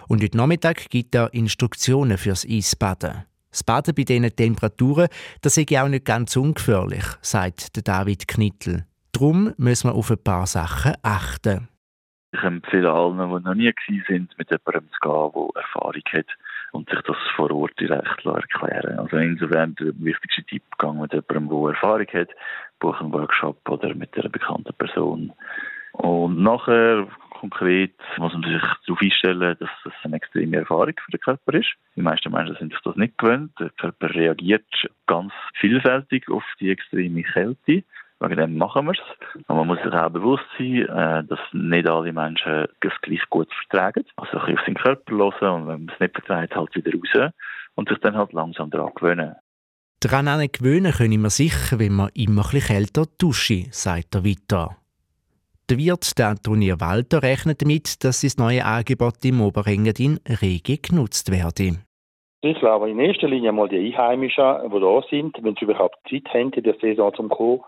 Und 0.08 0.24
heute 0.24 0.38
Nachmittag 0.38 0.90
gibt 0.90 1.16
er 1.16 1.34
Instruktionen 1.34 2.18
fürs 2.18 2.48
Eisbaden. 2.50 3.26
Das 3.54 3.64
Baden 3.64 3.94
bei 3.94 4.02
diesen 4.02 4.36
Temperaturen, 4.36 5.08
das 5.44 5.58
ist 5.60 5.78
auch 5.78 5.88
nicht 5.88 6.06
ganz 6.06 6.36
ungefährlich, 6.36 7.06
sagt 7.22 7.88
David 7.88 8.28
Knittel. 8.28 8.88
Darum 9.12 9.54
müssen 9.58 9.92
wir 9.92 9.96
auf 9.96 10.10
ein 10.10 10.18
paar 10.24 10.48
Sachen 10.48 10.94
achten. 11.04 11.68
Ich 12.32 12.42
empfehle 12.42 12.92
allen, 12.92 13.18
die 13.20 13.44
noch 13.48 13.54
nie 13.54 13.72
gewesen 13.72 14.04
sind, 14.08 14.38
mit 14.40 14.50
jemandem 14.50 14.90
zu 14.92 15.00
gehen, 15.02 15.52
der 15.54 15.62
Erfahrung 15.62 16.02
hat 16.14 16.26
und 16.72 16.90
sich 16.90 17.00
das 17.06 17.16
vor 17.36 17.52
Ort 17.52 17.80
direkt 17.80 18.26
erklären 18.26 18.98
Also 18.98 19.18
insofern 19.18 19.76
der 19.76 19.94
wichtigste 20.00 20.44
Tipp, 20.46 20.64
gang 20.80 21.00
mit 21.00 21.14
jemandem, 21.14 21.50
der 21.50 21.74
Erfahrung 21.76 22.08
hat, 22.12 22.30
buchen 22.80 23.04
einen 23.04 23.14
Workshop 23.14 23.70
oder 23.70 23.94
mit 23.94 24.18
einer 24.18 24.30
bekannten 24.30 24.74
Person. 24.74 25.32
Und 25.92 26.42
nachher 26.42 27.08
konkret 27.44 27.94
muss 28.18 28.32
man 28.32 28.44
sich 28.44 28.62
darauf 28.88 29.02
einstellen, 29.02 29.58
dass 29.60 29.70
das 29.84 29.94
eine 30.04 30.16
extreme 30.16 30.58
Erfahrung 30.58 30.94
für 31.04 31.12
den 31.12 31.20
Körper 31.20 31.54
ist. 31.56 31.74
Die 31.98 32.02
meisten 32.02 32.32
Menschen 32.32 32.56
sind 32.56 32.72
sich 32.72 32.82
das 32.84 32.96
nicht 32.96 33.18
gewöhnt. 33.18 33.52
Der 33.60 33.70
Körper 33.72 34.16
reagiert 34.16 34.66
ganz 35.08 35.34
vielfältig 35.60 36.30
auf 36.30 36.44
die 36.62 36.70
extreme 36.70 37.22
Kälte. 37.24 37.84
Wegen 38.22 38.38
dem 38.38 38.58
machen 38.58 38.86
wir 38.86 38.94
es. 38.94 39.44
Aber 39.48 39.66
man 39.66 39.68
muss 39.68 39.84
sich 39.84 39.92
auch 39.92 40.10
bewusst 40.10 40.46
sein, 40.58 40.88
äh, 40.88 41.24
dass 41.26 41.40
nicht 41.52 41.90
alle 41.90 42.14
Menschen 42.14 42.68
das 42.80 42.94
gleich 43.02 43.30
gut 43.30 43.50
vertragen. 43.54 44.06
Also 44.16 44.38
auf 44.38 44.60
seinen 44.66 44.76
Körper 44.76 45.14
hören 45.14 45.64
und 45.64 45.68
wenn 45.68 45.86
man 45.86 45.94
es 45.94 46.00
nicht 46.00 46.16
verträgt, 46.16 46.56
halt 46.56 46.74
wieder 46.76 46.92
raus 46.94 47.32
und 47.76 47.90
sich 47.90 47.98
dann 47.98 48.16
halt 48.16 48.32
langsam 48.32 48.70
daran 48.70 48.94
gewöhnen. 48.96 49.36
Daran 50.00 50.48
gewöhnen 50.50 50.94
können 50.94 51.22
wir 51.22 51.30
sicher, 51.30 51.78
wenn 51.78 51.94
man 51.94 52.10
immer 52.14 52.46
ein 52.46 52.52
bisschen 52.52 52.76
kälter 52.76 53.06
dusche, 53.20 53.66
sagt 53.72 54.16
er 54.16 54.24
weiter. 54.24 54.78
Der 55.74 55.80
Wirt 55.80 56.20
der 56.20 56.28
Antonia 56.28 56.80
Walter 56.80 57.24
rechnet 57.24 57.64
damit, 57.64 58.04
dass 58.04 58.22
das 58.22 58.38
neue 58.38 58.64
Angebot 58.64 59.26
im 59.26 59.42
Oberengadin 59.42 60.20
rege 60.40 60.78
genutzt 60.78 61.32
werde. 61.32 61.80
Ich 62.42 62.60
glaube 62.60 62.92
in 62.92 63.00
erster 63.00 63.28
Linie 63.28 63.52
mal 63.54 63.68
die 63.68 63.80
Einheimischen, 63.80 64.70
die 64.72 64.80
da 64.80 65.02
sind, 65.10 65.36
wenn 65.42 65.56
sie 65.56 65.66
überhaupt 65.66 65.98
Zeit 66.08 66.32
haben, 66.32 66.52
in 66.54 66.62
der 66.62 66.76
Saison 66.80 67.12
zum 67.16 67.28
kommen, 67.28 67.62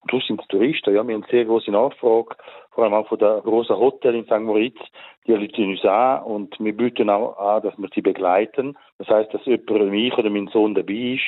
und 0.00 0.08
plus 0.08 0.26
sind 0.26 0.40
es 0.40 0.48
Touristen. 0.48 0.92
Ja, 0.92 1.06
wir 1.06 1.14
haben 1.14 1.22
eine 1.22 1.30
sehr 1.30 1.44
große 1.44 1.70
Nachfrage, 1.70 2.34
vor 2.72 2.82
allem 2.82 2.94
auch 2.94 3.06
von 3.06 3.20
der 3.20 3.40
großen 3.44 3.76
Hotel 3.76 4.16
in 4.16 4.24
St. 4.24 4.40
Moritz. 4.40 4.80
Die 5.28 5.32
rufen 5.32 5.70
uns 5.70 5.84
an 5.84 6.24
und 6.24 6.58
wir 6.58 6.76
bieten 6.76 7.10
auch 7.10 7.38
an, 7.38 7.62
dass 7.62 7.78
wir 7.78 7.90
sie 7.94 8.02
begleiten. 8.02 8.76
Das 8.98 9.06
heißt, 9.06 9.32
dass 9.32 9.46
jemand, 9.46 9.92
mich 9.92 10.18
oder 10.18 10.30
mein 10.30 10.48
Sohn 10.48 10.74
dabei 10.74 11.14
ist, 11.14 11.22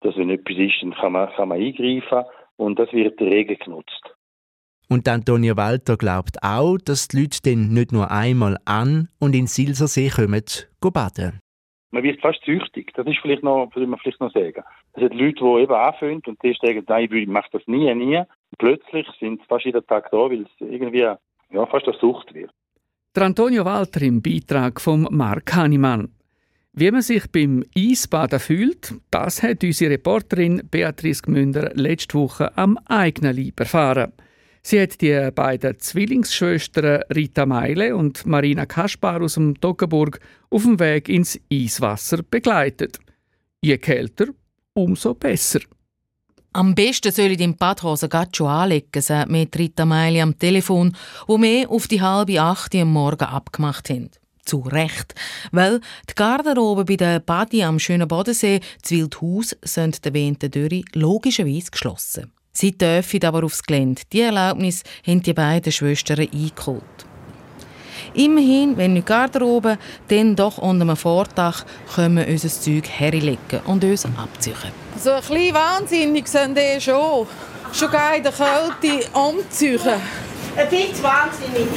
dass 0.00 0.16
wenn 0.16 0.30
etwas 0.30 0.56
ist, 0.56 0.82
dann 0.82 0.94
kann 0.94 1.12
man, 1.12 1.30
kann 1.30 1.50
man 1.50 1.60
eingreifen 1.60 2.24
und 2.56 2.76
das 2.76 2.92
wird 2.92 3.20
rege 3.20 3.54
genutzt. 3.54 4.16
Und 4.92 5.06
Antonio 5.06 5.56
Walter 5.56 5.96
glaubt 5.96 6.42
auch, 6.42 6.76
dass 6.76 7.06
die 7.06 7.20
Leute 7.20 7.38
dann 7.44 7.72
nicht 7.72 7.92
nur 7.92 8.10
einmal 8.10 8.56
an 8.64 9.08
und 9.20 9.36
in 9.36 9.46
Silsersee 9.46 10.08
kommen, 10.08 10.42
go 10.80 10.90
baden. 10.90 11.38
Man 11.92 12.02
wird 12.02 12.20
fast 12.20 12.44
süchtig, 12.44 12.92
das 12.94 13.06
ist 13.06 13.18
vielleicht 13.22 13.44
noch, 13.44 13.70
würde 13.72 13.86
man 13.86 14.00
vielleicht 14.00 14.20
noch 14.20 14.32
sagen. 14.32 14.64
Es 14.94 15.00
sind 15.00 15.14
Leute, 15.14 15.44
die 15.44 15.62
eben 15.62 15.72
anfangen 15.72 16.22
und 16.26 16.42
die 16.42 16.56
sagen, 16.60 16.84
nein, 16.88 17.08
ich 17.12 17.28
mache 17.28 17.48
das 17.52 17.62
nie, 17.66 17.94
nie. 17.94 18.16
Und 18.16 18.58
plötzlich 18.58 19.06
sind 19.20 19.40
sie 19.40 19.46
fast 19.46 19.64
jeden 19.64 19.86
Tag 19.86 20.10
da, 20.10 20.16
weil 20.16 20.42
es 20.42 20.50
irgendwie 20.58 20.98
ja, 21.02 21.66
fast 21.66 21.86
eine 21.86 21.96
Sucht 21.98 22.34
wird. 22.34 22.50
Der 23.14 23.22
Antonio 23.22 23.64
Walter 23.64 24.02
im 24.02 24.20
Beitrag 24.20 24.80
von 24.80 25.06
Mark 25.10 25.54
Hannemann. 25.54 26.08
Wie 26.72 26.90
man 26.90 27.02
sich 27.02 27.30
beim 27.30 27.64
Eisbaden 27.76 28.40
fühlt, 28.40 28.94
das 29.12 29.44
hat 29.44 29.62
unsere 29.62 29.92
Reporterin 29.92 30.62
Beatrice 30.68 31.22
Gmünder 31.22 31.70
letzte 31.74 32.18
Woche 32.18 32.56
am 32.56 32.76
eigenen 32.86 33.36
Leib 33.36 33.60
erfahren. 33.60 34.12
Sie 34.62 34.80
hat 34.80 35.00
die 35.00 35.30
beiden 35.34 35.78
Zwillingsschwestern 35.78 37.02
Rita 37.14 37.46
Meile 37.46 37.96
und 37.96 38.26
Marina 38.26 38.66
Kaspar 38.66 39.22
aus 39.22 39.34
dem 39.34 39.58
Toggenburg 39.58 40.20
auf 40.50 40.62
dem 40.62 40.78
Weg 40.78 41.08
ins 41.08 41.40
Eiswasser 41.50 42.22
begleitet. 42.22 42.98
Je 43.62 43.78
kälter, 43.78 44.26
umso 44.74 45.14
besser. 45.14 45.60
Am 46.52 46.74
besten 46.74 47.12
soll 47.12 47.30
ich 47.30 47.40
im 47.40 47.56
Badhose 47.56 48.08
gerade 48.08 48.32
schon 48.34 48.48
anlegen, 48.48 49.00
sagt 49.00 49.30
mir 49.30 49.46
Rita 49.56 49.84
Meile 49.86 50.22
am 50.22 50.38
Telefon, 50.38 50.96
wo 51.26 51.40
wir 51.40 51.70
auf 51.70 51.86
die 51.86 52.02
halbe 52.02 52.40
acht 52.40 52.74
am 52.74 52.92
Morgen 52.92 53.24
abgemacht 53.24 53.88
haben. 53.88 54.10
Zu 54.44 54.58
Recht. 54.60 55.14
Weil 55.52 55.80
die 56.08 56.14
Garderobe 56.14 56.84
bei 56.84 56.96
der 56.96 57.20
Badi 57.20 57.62
am 57.62 57.78
schönen 57.78 58.08
Bodensee, 58.08 58.60
das 58.82 58.90
Wildhaus, 58.90 59.56
sind 59.62 60.04
der 60.04 60.12
Wente 60.12 60.50
Dürre 60.50 60.82
logischerweise 60.92 61.70
geschlossen. 61.70 62.32
Sie 62.52 62.76
dürfen 62.76 63.24
aber 63.24 63.44
aufs 63.44 63.62
Gelände. 63.62 64.02
Die 64.12 64.22
Erlaubnis 64.22 64.82
haben 65.06 65.22
die 65.22 65.32
beiden 65.32 65.72
Schwestern 65.72 66.20
eingeholt. 66.20 66.82
Immerhin, 68.14 68.76
wenn 68.76 68.94
nicht 68.94 69.06
Garderobe, 69.06 69.78
dann 70.08 70.34
doch 70.34 70.58
unter 70.58 70.82
einem 70.82 70.96
Vordach 70.96 71.64
können 71.94 72.16
wir 72.16 72.28
unser 72.28 72.48
Zeug 72.48 72.88
herlegen 72.88 73.60
und 73.66 73.84
uns 73.84 74.04
abziehen. 74.04 74.56
So 74.98 75.12
ein 75.12 75.20
bisschen 75.20 75.54
wahnsinnig 75.54 76.26
sind 76.26 76.58
die 76.58 76.80
schon. 76.80 77.26
Schon 77.72 77.90
geil 77.90 78.16
in 78.18 78.24
der 78.24 78.32
Kälte 78.32 79.08
umziehen. 79.16 79.80
Ein 80.56 80.68
bisschen 80.68 81.02
wahnsinnig 81.04 81.68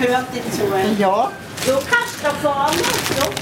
gehört 0.00 0.26
dazu. 0.32 0.62
Ja. 0.98 1.30
Du 1.66 1.72
kannst 1.72 2.22
da 2.22 2.30
vorne, 2.40 2.78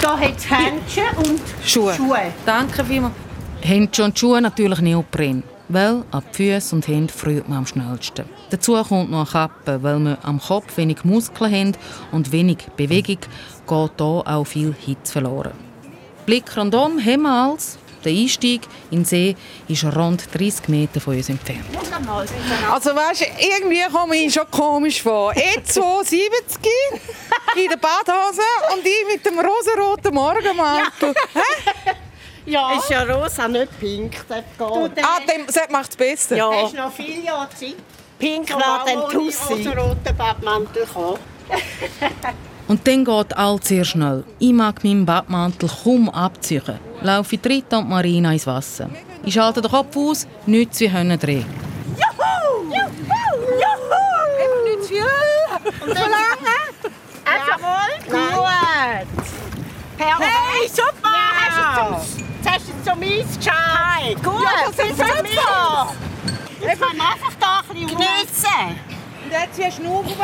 da 0.01 0.17
hat 0.19 0.37
es 0.37 0.49
Händchen 0.49 1.17
und 1.17 1.39
Schuhe. 1.63 1.93
Schuhe. 1.93 2.33
Danke 2.45 2.83
vielmals. 2.83 3.13
Händchen 3.61 4.05
und 4.05 4.19
Schuhe 4.19 4.41
natürlich 4.41 4.81
Neopren. 4.81 5.43
Weil 5.69 6.03
ab 6.11 6.23
Füße 6.31 6.73
und 6.75 6.87
Hände 6.87 7.13
friert 7.13 7.49
man 7.49 7.59
am 7.59 7.65
schnellsten. 7.65 8.25
Dazu 8.49 8.81
kommt 8.83 9.11
noch 9.11 9.33
eine 9.35 9.47
Kappe, 9.47 9.83
weil 9.83 9.99
wir 9.99 10.17
am 10.23 10.39
Kopf 10.39 10.77
wenig 10.77 11.03
Muskeln 11.03 11.53
haben 11.53 11.73
und 12.11 12.31
wenig 12.31 12.59
Bewegung, 12.77 13.17
geht 13.17 13.91
hier 13.97 14.23
auch 14.25 14.43
viel 14.45 14.73
Hitze 14.85 15.13
verloren. 15.13 15.53
Blick 16.25 16.55
rundum 16.55 17.03
haben 17.03 17.21
wir 17.23 17.29
alles. 17.29 17.77
Der 18.05 18.11
Einstieg 18.11 18.61
in 18.91 18.99
den 18.99 19.05
See 19.05 19.35
ist 19.67 19.83
rund 19.83 20.23
30 20.33 20.69
Meter 20.69 21.01
von 21.01 21.17
uns 21.17 21.27
entfernt. 21.29 21.65
Also 22.71 22.95
weißt 22.95 23.21
du, 23.21 23.25
irgendwie 23.39 23.81
komme 23.91 24.15
ich 24.15 24.33
schon 24.33 24.49
komisch 24.49 25.01
vor. 25.01 25.33
Ich 25.35 25.63
72 25.65 26.71
in 27.55 27.69
der 27.69 27.77
Badhose 27.77 28.41
und 28.73 28.85
ich 28.85 29.13
mit 29.13 29.25
dem 29.25 29.39
rosaroten 29.39 30.13
Morgenmantel. 30.13 31.13
Ja. 31.33 31.93
Ist 32.47 32.89
ja 32.89 33.03
rosa, 33.03 33.47
nicht 33.47 33.79
pink. 33.79 34.25
Das 34.29 34.37
geht. 34.57 35.05
Ah, 35.05 35.19
dem, 35.27 35.45
das 35.45 35.69
macht 35.69 35.89
es 35.91 35.95
besser. 35.97 36.35
Ja. 36.37 36.49
Hast 36.49 36.73
noch 36.73 36.91
viele 36.91 37.21
Jahre 37.23 37.49
Zeit. 37.49 37.75
Pink 38.17 38.53
war 38.53 38.85
dann 38.85 39.09
Tussi. 39.09 39.67
rosa 39.67 40.11
Badmantel 40.17 40.85
kommen. 40.85 41.19
Und 42.67 42.85
dann 42.85 43.05
geht 43.05 43.37
alles 43.37 43.67
sehr 43.67 43.85
schnell. 43.85 44.23
Ich 44.39 44.51
mag 44.51 44.83
meinen 44.83 45.05
Badmantel 45.05 45.69
kaum 45.83 46.09
abziehen. 46.09 46.79
Laufe 47.01 47.35
ich 47.35 47.45
Rita 47.45 47.77
und 47.77 47.89
Marina 47.89 48.33
ins 48.33 48.45
Wasser. 48.47 48.89
Ich 49.23 49.33
schalte 49.33 49.61
den 49.61 49.71
Kopf 49.71 49.95
aus, 49.95 50.27
nichts 50.45 50.79
wie 50.79 50.91
Hönne 50.91 51.17
drehen. 51.17 51.45
Juhu! 51.95 52.63
Juhu! 52.63 52.97
Juhu! 53.61 54.63
Nicht 54.65 54.83
zu 54.83 54.89
viel. 54.89 55.03
Und 55.81 55.97
so 55.97 56.03
lange? 56.03 56.57
Jawohl, 57.25 57.93
gut. 58.05 59.07
Perfekt. 59.97 60.29
Hey, 60.51 60.67
super! 60.67 61.17
Ja, 61.49 62.01
zum 62.87 63.01
Eis 63.03 63.37
geschaut. 63.37 64.23
Gut, 64.23 64.43
Ja, 64.43 64.51
das 64.65 64.85
ist 64.85 64.97
super. 64.97 65.93
Jetzt 66.61 66.81
kann 66.81 66.97
man 66.97 67.07
einfach 67.07 67.33
da 67.39 67.59
ein 67.59 67.67
bisschen 67.67 67.87
geniessen. 67.87 68.79
Und 69.25 69.31
jetzt 69.31 69.55
hier 69.57 69.71
schnaufen. 69.71 70.13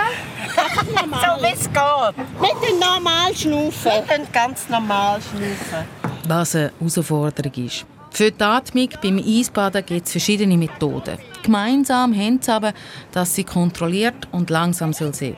So 0.94 1.44
wie 1.44 1.54
es 1.54 1.64
geht. 1.64 2.42
Mit 2.42 2.70
dem 2.70 2.80
normal 2.80 3.36
schnaufen. 3.36 3.92
Mit 4.08 4.12
dem 4.18 4.32
ganz 4.32 4.70
normal 4.70 5.20
schnaufen. 5.22 5.88
Was 6.28 6.56
eine 6.56 6.72
Herausforderung 6.80 7.66
ist. 7.66 7.86
Für 8.12 8.32
die 8.32 8.44
Atmung 8.44 8.90
beim 9.02 9.18
Eisbaden 9.18 9.86
gibt 9.86 10.06
es 10.06 10.12
verschiedene 10.12 10.56
Methoden. 10.56 11.18
Gemeinsam 11.42 12.14
haben 12.16 12.40
sie 12.42 12.52
aber, 12.52 12.74
dass 13.12 13.36
sie 13.36 13.44
kontrolliert 13.44 14.28
und 14.32 14.50
langsam 14.50 14.94
sein 14.94 15.14
soll. 15.14 15.36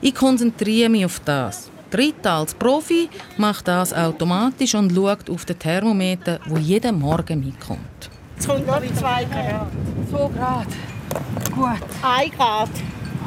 Ich 0.00 0.14
konzentriere 0.14 0.88
mich 0.88 1.04
auf 1.04 1.20
das. 1.24 1.70
Rita 1.96 2.38
als 2.38 2.54
Profi 2.54 3.08
macht 3.36 3.68
das 3.68 3.92
automatisch 3.92 4.74
und 4.74 4.92
schaut 4.94 5.28
auf 5.30 5.44
den 5.44 5.58
Thermometer, 5.58 6.40
wo 6.46 6.56
jeden 6.56 6.98
Morgen 6.98 7.40
mitkommt. 7.40 8.10
Jetzt 8.36 8.48
kommt 8.48 8.66
noch 8.66 8.80
2 8.80 9.24
Grad. 9.24 9.66
2 10.10 10.38
Grad. 10.38 10.66
Gut. 11.54 11.88
1 12.02 12.36
Grad. 12.36 12.70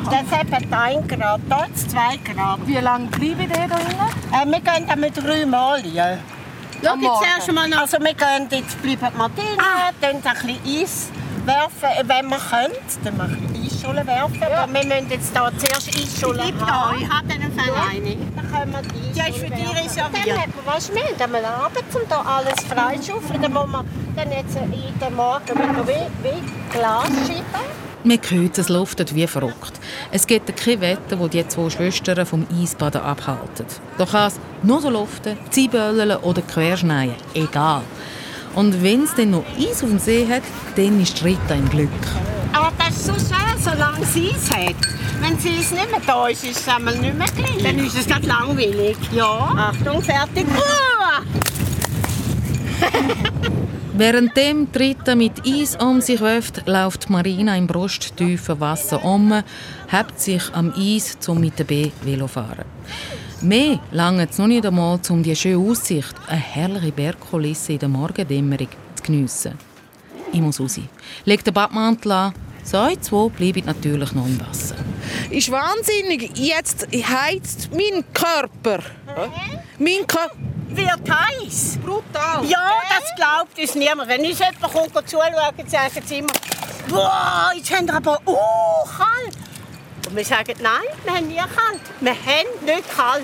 Das 0.05 0.39
hat 0.39 0.61
etwa 0.61 0.81
1 0.81 1.07
Grad. 1.07 1.41
Dort 1.49 1.77
2 1.77 2.17
Grad. 2.33 2.67
Wie 2.67 2.75
lange 2.75 3.07
bleibe 3.07 3.43
ich 3.43 3.49
da 3.49 3.67
drinnen? 3.67 4.09
Äh, 4.31 4.45
wir 4.45 4.59
gehen 4.59 4.87
dann 4.87 4.99
mit 4.99 5.15
drei 5.15 5.45
Mal. 5.45 5.85
Ja. 5.85 6.17
Schau 6.83 6.95
jetzt 6.95 7.35
erst 7.37 7.51
mal, 7.53 7.71
also 7.73 7.97
wir 7.99 8.13
gehen 8.13 8.47
jetzt 8.49 8.81
bleiben 8.81 9.17
wir 9.17 9.29
drinnen, 9.29 9.57
dann 10.01 10.15
ein 10.15 10.21
bisschen 10.21 10.81
Eis 10.81 11.09
werfen, 11.45 12.07
wenn 12.07 12.27
wir 12.27 12.37
können. 12.37 12.73
Dann 13.03 13.17
mal 13.17 13.29
Eisschollen 13.83 14.07
werfen. 14.07 14.43
Aber 14.43 14.73
wir 14.73 14.83
müssen 14.83 15.09
jetzt 15.09 15.31
hier 15.31 15.51
zuerst 15.57 15.87
Eisschollen 15.89 16.55
Bleib 16.55 16.69
haben. 16.69 16.97
da, 16.99 17.05
ich 17.05 17.09
habe 17.09 17.27
den 17.27 17.51
Verein. 17.51 18.31
Dann 18.35 18.51
können 18.51 18.71
wir 18.71 18.81
die 18.81 19.17
Ja, 19.17 19.25
ist 19.27 19.37
für 19.37 19.49
dich 19.49 19.69
reserviert. 19.69 20.27
Dann 20.27 20.41
haben 20.41 20.53
wir, 20.65 20.73
weißt 20.73 20.89
du, 20.89 20.95
wir 20.95 21.03
haben 21.03 21.35
einmal 21.35 21.45
Abend, 21.45 21.83
um 21.93 22.01
hier 22.07 22.25
alles 22.25 22.63
freischaufeln. 22.67 23.41
Dann 23.41 23.53
muss 23.53 23.67
man 23.67 23.85
dann 24.15 24.31
jetzt 24.31 24.55
jeden 24.55 25.15
Morgen 25.15 25.47
wieder 25.47 25.87
wie, 25.87 26.23
wie 26.23 26.77
Glas 26.77 27.07
schieben. 27.27 27.83
Man 28.05 28.19
hört, 28.29 28.57
es 28.57 28.67
luftet 28.67 29.15
wie 29.15 29.27
verrückt. 29.27 29.79
Es 30.11 30.27
gibt 30.27 30.55
kein 30.57 30.81
Wetter, 30.81 31.15
das 31.15 31.29
die 31.29 31.47
zwei 31.47 31.69
Schwestern 31.69 32.25
vom 32.25 32.45
Eisbaden 32.51 33.01
abhalten. 33.01 33.65
Da 33.97 34.05
kann 34.05 34.27
es 34.27 34.39
nur 34.61 34.81
so 34.81 34.89
luften, 34.89 35.37
ziehböllen 35.49 36.17
oder 36.17 36.41
querschneien. 36.41 37.15
Egal. 37.33 37.81
Und 38.55 38.83
wenn 38.83 39.03
es 39.03 39.15
dann 39.15 39.31
noch 39.31 39.45
Eis 39.57 39.83
auf 39.83 39.89
dem 39.89 39.99
See 39.99 40.27
hat, 40.29 40.43
dann 40.75 41.01
ist 41.01 41.21
die 41.21 41.27
Rita 41.29 41.55
im 41.55 41.69
Glück. 41.69 41.89
Ist 42.93 43.05
so 43.05 43.13
schwer, 43.13 43.57
solange 43.59 44.05
sie 44.05 44.29
es 44.29 44.51
hat. 44.51 44.75
Wenn 45.19 45.37
sie 45.39 45.57
es 45.59 45.71
nicht 45.71 45.89
mehr 45.89 45.99
da 46.05 46.27
ist, 46.27 46.43
ist 46.43 46.59
es 46.59 46.67
einmal 46.67 46.95
nicht 46.97 47.17
mehr 47.17 47.27
gleich. 47.35 47.63
Dann 47.63 47.79
ist 47.79 47.97
es 47.97 48.05
gerade 48.05 48.27
langweilig. 48.27 48.97
Ja. 49.11 49.25
Achtung, 49.57 49.99
fertig. 50.01 50.45
Ruhe! 50.45 51.23
Währenddem 53.97 54.71
die 54.71 54.77
Rita 54.77 55.15
mit 55.15 55.45
Eis 55.45 55.75
um 55.75 56.01
sich 56.01 56.19
wirft, 56.19 56.67
läuft 56.67 57.09
Marina 57.09 57.57
im 57.57 57.65
brusttiefen 57.65 58.59
Wasser 58.59 59.03
um, 59.03 59.41
hebt 59.87 60.19
sich 60.19 60.43
am 60.53 60.71
Eis 60.75 61.17
zum 61.19 61.39
mit 61.39 61.57
der 61.57 61.63
B 61.63 61.89
Velo 62.03 62.27
fahren. 62.27 62.65
Mehr 63.41 63.79
lange 63.91 64.27
es 64.29 64.37
noch 64.37 64.47
nicht 64.47 64.65
einmal, 64.65 64.99
um 65.09 65.23
die 65.23 65.35
schöne 65.35 65.57
Aussicht, 65.57 66.15
eine 66.27 66.39
herrliche 66.39 66.91
Bergkulisse 66.91 67.73
in 67.73 67.79
der 67.79 67.89
Morgendämmerung 67.89 68.69
zu 68.95 69.03
geniessen. 69.03 69.53
Ich 70.31 70.41
muss 70.41 70.59
raus. 70.59 70.79
Leg 71.25 71.43
den 71.43 71.53
Badmantel 71.53 72.11
an. 72.11 72.33
So, 72.63 72.87
ihr 72.87 73.01
zwei 73.01 73.27
bleiben 73.29 73.65
natürlich 73.65 74.13
noch 74.13 74.25
im 74.25 74.39
Wasser. 74.39 74.75
Ist 75.29 75.51
wahnsinnig. 75.51 76.37
Jetzt 76.37 76.87
heizt 76.91 77.69
mein 77.73 78.05
Körper. 78.13 78.79
Mein 79.77 80.07
Körper. 80.07 80.35
Wird 80.69 81.09
heiß. 81.09 81.77
Brutal. 81.83 82.45
Ja, 82.45 82.81
das 82.89 83.15
glaubt 83.15 83.59
uns 83.59 83.75
niemand. 83.75 84.09
Wenn 84.09 84.25
uns 84.25 84.39
jemand 84.39 84.61
kommt 84.61 85.09
zuschauen, 85.09 85.67
sagen 85.67 86.01
sie 86.05 86.17
immer, 86.17 86.33
«Boah, 86.89 87.51
jetzt 87.55 87.71
haben 87.71 87.85
wir 87.85 87.95
aber 87.95 88.19
uh, 88.25 88.83
kalt!» 88.97 89.37
Und 90.07 90.15
wir 90.15 90.25
sagen, 90.25 90.55
«Nein, 90.61 90.81
wir 91.03 91.13
haben 91.13 91.27
nie 91.27 91.35
kalt. 91.35 91.81
Wir 91.99 92.11
haben 92.11 92.65
nicht 92.65 92.97
kalt.» 92.97 93.23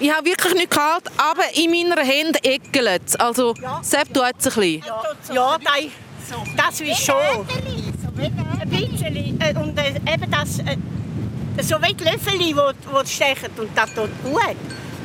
Ich 0.00 0.12
habe 0.12 0.24
wirklich 0.26 0.54
nicht 0.54 0.70
kalt, 0.70 1.04
aber 1.16 1.44
in 1.54 1.70
meiner 1.70 2.02
Hand 2.02 2.44
eckelt 2.44 3.02
es. 3.06 3.14
Also, 3.14 3.54
Sepp 3.82 4.12
tut 4.12 4.24
es 4.36 4.46
ein 4.48 4.54
bisschen. 4.54 4.84
Ja, 5.32 5.58
das, 5.58 6.56
das 6.56 6.80
ist 6.80 7.04
schon. 7.04 7.46
Bisschen. 8.72 9.40
äh, 9.40 9.54
Und 9.58 9.78
äh, 9.78 9.94
eben 10.12 10.30
das, 10.30 10.58
äh, 10.60 10.76
so 11.62 11.76
wie 11.82 11.94
die 11.94 12.04
Löffel, 12.04 12.38
die, 12.38 12.54
stechen. 13.10 13.50
Und 13.58 13.70
das 13.74 13.92
tut 13.94 14.10
gut. 14.24 14.56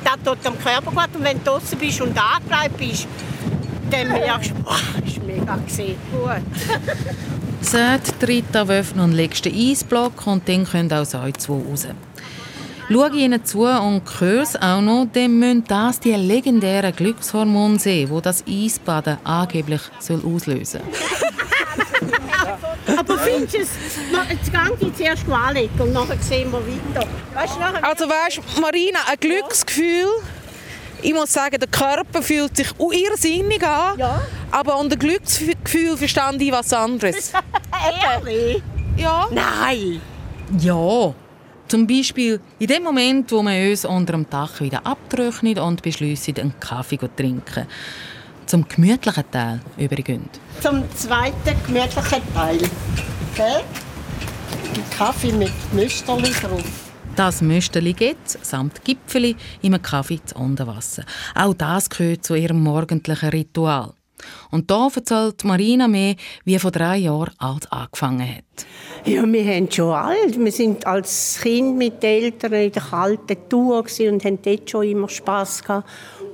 Das 0.03 0.15
tut 0.23 0.45
dem 0.45 0.57
Körper 0.59 0.91
gut. 0.91 1.15
Und 1.15 1.23
wenn 1.23 1.37
du 1.43 1.51
draußen 1.51 1.77
bist 1.77 2.01
und 2.01 2.17
angebleibt 2.17 2.77
bist, 2.77 3.07
dann 3.91 4.07
merkst 4.09 4.51
du, 4.51 4.55
boah, 4.63 4.77
das 4.99 5.11
ist 5.11 5.23
mega. 5.23 5.55
Gut. 5.55 6.41
Die 7.61 8.25
Rita 8.25 8.67
Wöff 8.67 8.93
und 8.95 9.13
legst 9.13 9.45
den 9.45 9.55
Eisblock 9.55 10.25
und 10.27 10.47
dann 10.47 10.65
können 10.65 10.91
auch 10.93 11.05
so 11.05 11.19
zwei 11.37 11.53
raus. 11.53 11.87
Schaue 12.89 13.09
ich 13.09 13.15
ihnen 13.15 13.43
zu 13.43 13.63
und 13.65 14.01
höre 14.19 14.43
es 14.43 14.55
auch 14.55 14.79
noch, 14.79 15.07
dann 15.11 15.37
müssen 15.37 15.65
das 15.67 15.99
die 15.99 16.13
legendären 16.13 16.95
Glückshormone 16.95 17.79
sein, 17.79 18.07
die 18.09 18.21
das 18.21 18.45
Eisbaden 18.47 19.17
angeblich 19.25 19.81
soll 19.99 20.21
auslösen 20.23 20.79
Aber 22.95 23.17
findest 23.17 23.53
du 23.53 23.59
es, 23.59 23.69
jetzt 24.29 24.51
gehen 24.51 24.71
die 24.81 24.93
zuerst 24.95 25.29
anlegen 25.29 25.79
und 25.79 25.93
nachher 25.93 26.17
sehen 26.21 26.51
wir 26.51 26.59
weiter. 26.59 27.07
Weißt 27.33 27.55
du, 27.55 27.59
nachher 27.59 27.83
Also 27.83 28.05
weißt, 28.07 28.41
Marina, 28.61 28.99
ein 29.09 29.19
Glücksgefühl. 29.19 30.07
Ich 31.01 31.13
muss 31.13 31.31
sagen, 31.31 31.59
der 31.59 31.67
Körper 31.67 32.21
fühlt 32.23 32.57
sich 32.57 32.67
irrsinnig 32.79 33.63
an. 33.65 33.99
Ja. 33.99 34.21
Aber 34.51 34.79
unter 34.79 34.95
Glücksgefühl 34.95 35.95
verstand 35.97 36.41
ich 36.41 36.51
was 36.51 36.73
anderes. 36.73 37.33
Ehrlich? 38.15 38.63
ja. 38.97 39.27
Nein. 39.31 40.01
Ja, 40.59 41.13
zum 41.67 41.85
Beispiel 41.85 42.39
in 42.59 42.67
dem 42.67 42.83
Moment, 42.83 43.31
wo 43.31 43.41
wir 43.43 43.69
uns 43.69 43.85
unter 43.85 44.13
dem 44.13 44.29
Dach 44.29 44.59
wieder 44.61 44.85
abtrocknen 44.85 45.59
und 45.59 45.81
beschließen, 45.81 46.37
einen 46.37 46.59
Kaffee 46.59 46.97
zu 46.97 47.09
trinken. 47.15 47.67
Zum 48.47 48.65
gemütlichen 48.67 49.29
Teil 49.29 49.59
übrigens. 49.77 50.39
Zum 50.61 50.83
zweiten 50.95 51.55
gemütlichen 51.65 52.21
Teil. 52.33 52.59
Okay? 53.33 53.61
Kaffee 54.97 55.33
mit 55.33 55.51
Müsterli 55.73 56.31
drauf. 56.31 56.63
Das 57.17 57.41
Müsterli 57.41 57.91
gibt 57.91 58.29
samt 58.29 58.85
Gipfeli 58.85 59.35
im 59.61 59.81
Kaffee 59.81 60.21
zu 60.23 60.35
Unterwasser. 60.35 61.03
Auch 61.35 61.53
das 61.53 61.89
gehört 61.89 62.23
zu 62.23 62.35
ihrem 62.35 62.63
morgendlichen 62.63 63.29
Ritual. 63.29 63.93
Und 64.49 64.71
da 64.71 64.87
erzählt 64.95 65.43
Marina 65.43 65.87
mehr, 65.87 66.15
wie 66.45 66.57
vor 66.57 66.71
drei 66.71 66.97
Jahren 66.97 67.33
alt 67.37 67.71
angefangen 67.71 68.27
hat. 68.27 68.65
Ja, 69.05 69.23
wir 69.25 69.45
haben 69.45 69.71
schon 69.71 69.93
alt. 69.93 70.39
Wir 70.39 70.51
sind 70.51 70.85
als 70.87 71.39
Kind 71.41 71.77
mit 71.77 72.01
den 72.01 72.23
Eltern 72.23 72.53
in 72.53 72.71
der 72.71 72.81
kalten 72.81 73.37
Tour 73.49 73.79
und 73.79 74.25
haben 74.25 74.41
dort 74.41 74.69
schon 74.69 74.83
immer 74.83 75.09
Spass 75.09 75.63
gehabt. 75.63 75.87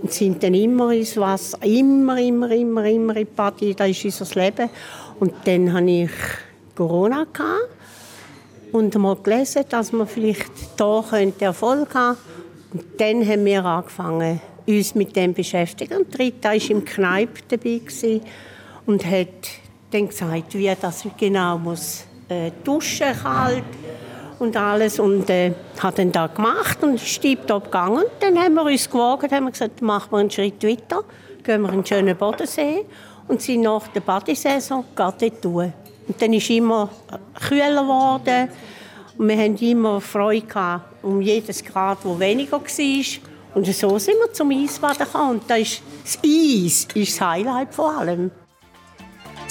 Sind 0.08 0.44
dann 0.44 0.54
immer 0.54 0.92
ins 0.92 1.18
Wasser, 1.18 1.58
immer, 1.64 2.20
immer, 2.20 2.52
immer, 2.52 2.86
immer 2.86 3.16
in 3.16 3.26
die 3.26 3.26
Party. 3.26 3.74
Das 3.74 3.90
ist 3.90 4.22
unser 4.22 4.42
Leben. 4.42 4.70
Und 5.20 5.34
dann 5.46 5.72
hatte 5.72 5.90
ich 5.90 6.12
Corona 6.76 7.26
gehabt 7.32 7.70
und 8.74 8.96
mal 8.96 9.16
gelesen, 9.16 9.64
dass 9.70 9.92
man 9.92 10.08
vielleicht 10.08 10.52
hier 10.78 11.48
Erfolg 11.48 11.94
haben. 11.94 12.18
Und 12.74 12.84
dann 12.98 13.26
haben 13.28 13.46
wir 13.46 13.64
angefangen, 13.64 14.42
uns 14.66 14.96
mit 14.96 15.16
dem 15.16 15.32
zu 15.32 15.38
beschäftigen. 15.38 16.00
Und 16.00 16.20
Rita 16.20 16.50
war 16.50 16.70
im 16.70 16.84
Kneipe 16.84 17.42
dabei 17.48 17.82
und 18.86 19.06
hat 19.06 19.28
dann 19.92 20.10
gesagt, 20.10 20.56
wie 20.56 20.72
das 20.80 21.06
genau 21.18 21.58
muss 21.58 22.06
äh, 22.30 22.52
duschen 22.64 23.14
kalt 23.22 23.64
und 24.40 24.58
alles 24.58 25.00
und 25.00 25.30
äh, 25.30 25.54
hat 25.80 26.00
dann 26.00 26.12
da 26.12 26.28
gemacht 26.28 26.84
und 26.84 26.96
ist 26.96 27.22
tiptop 27.22 27.66
gegangen. 27.66 28.04
Dann 28.20 28.38
haben 28.38 28.56
wir 28.56 28.64
uns 28.64 28.90
gewogen, 28.90 29.32
haben 29.32 29.52
gesagt, 29.52 29.82
machen 29.82 30.12
wir 30.12 30.18
einen 30.20 30.32
Schritt 30.32 30.64
weiter, 30.64 31.04
gehen 31.44 31.62
wir 31.62 31.70
in 31.70 31.76
den 31.76 31.86
schönen 31.86 32.18
Bodensee 32.18 32.86
und 33.28 33.42
sind 33.42 33.62
nach 33.62 33.88
der 33.90 34.02
Badesaison 34.02 34.86
dort. 34.96 35.46
Und 35.46 36.22
dann 36.22 36.34
ist 36.34 36.50
immer 36.50 36.90
kühler 37.48 37.82
geworden 37.82 38.50
und 39.18 39.28
wir 39.28 39.38
haben 39.38 39.56
immer 39.58 40.02
Freude 40.02 40.46
gehabt 40.46 41.04
um 41.04 41.22
jedes 41.22 41.64
Grad, 41.64 42.00
wo 42.04 42.18
weniger 42.20 42.60
war. 42.60 43.06
Und 43.56 43.68
so 43.68 44.00
sind 44.00 44.16
wir 44.16 44.34
zum 44.34 44.52
Eisbaden 44.52 45.06
gekommen. 45.06 45.32
Und 45.32 45.50
das, 45.50 45.60
ist, 45.60 45.82
das 46.04 46.18
Eis 46.24 46.88
ist 46.96 47.20
das 47.20 47.22
Highlight 47.22 47.74
vor 47.74 47.98
allem. 47.98 48.32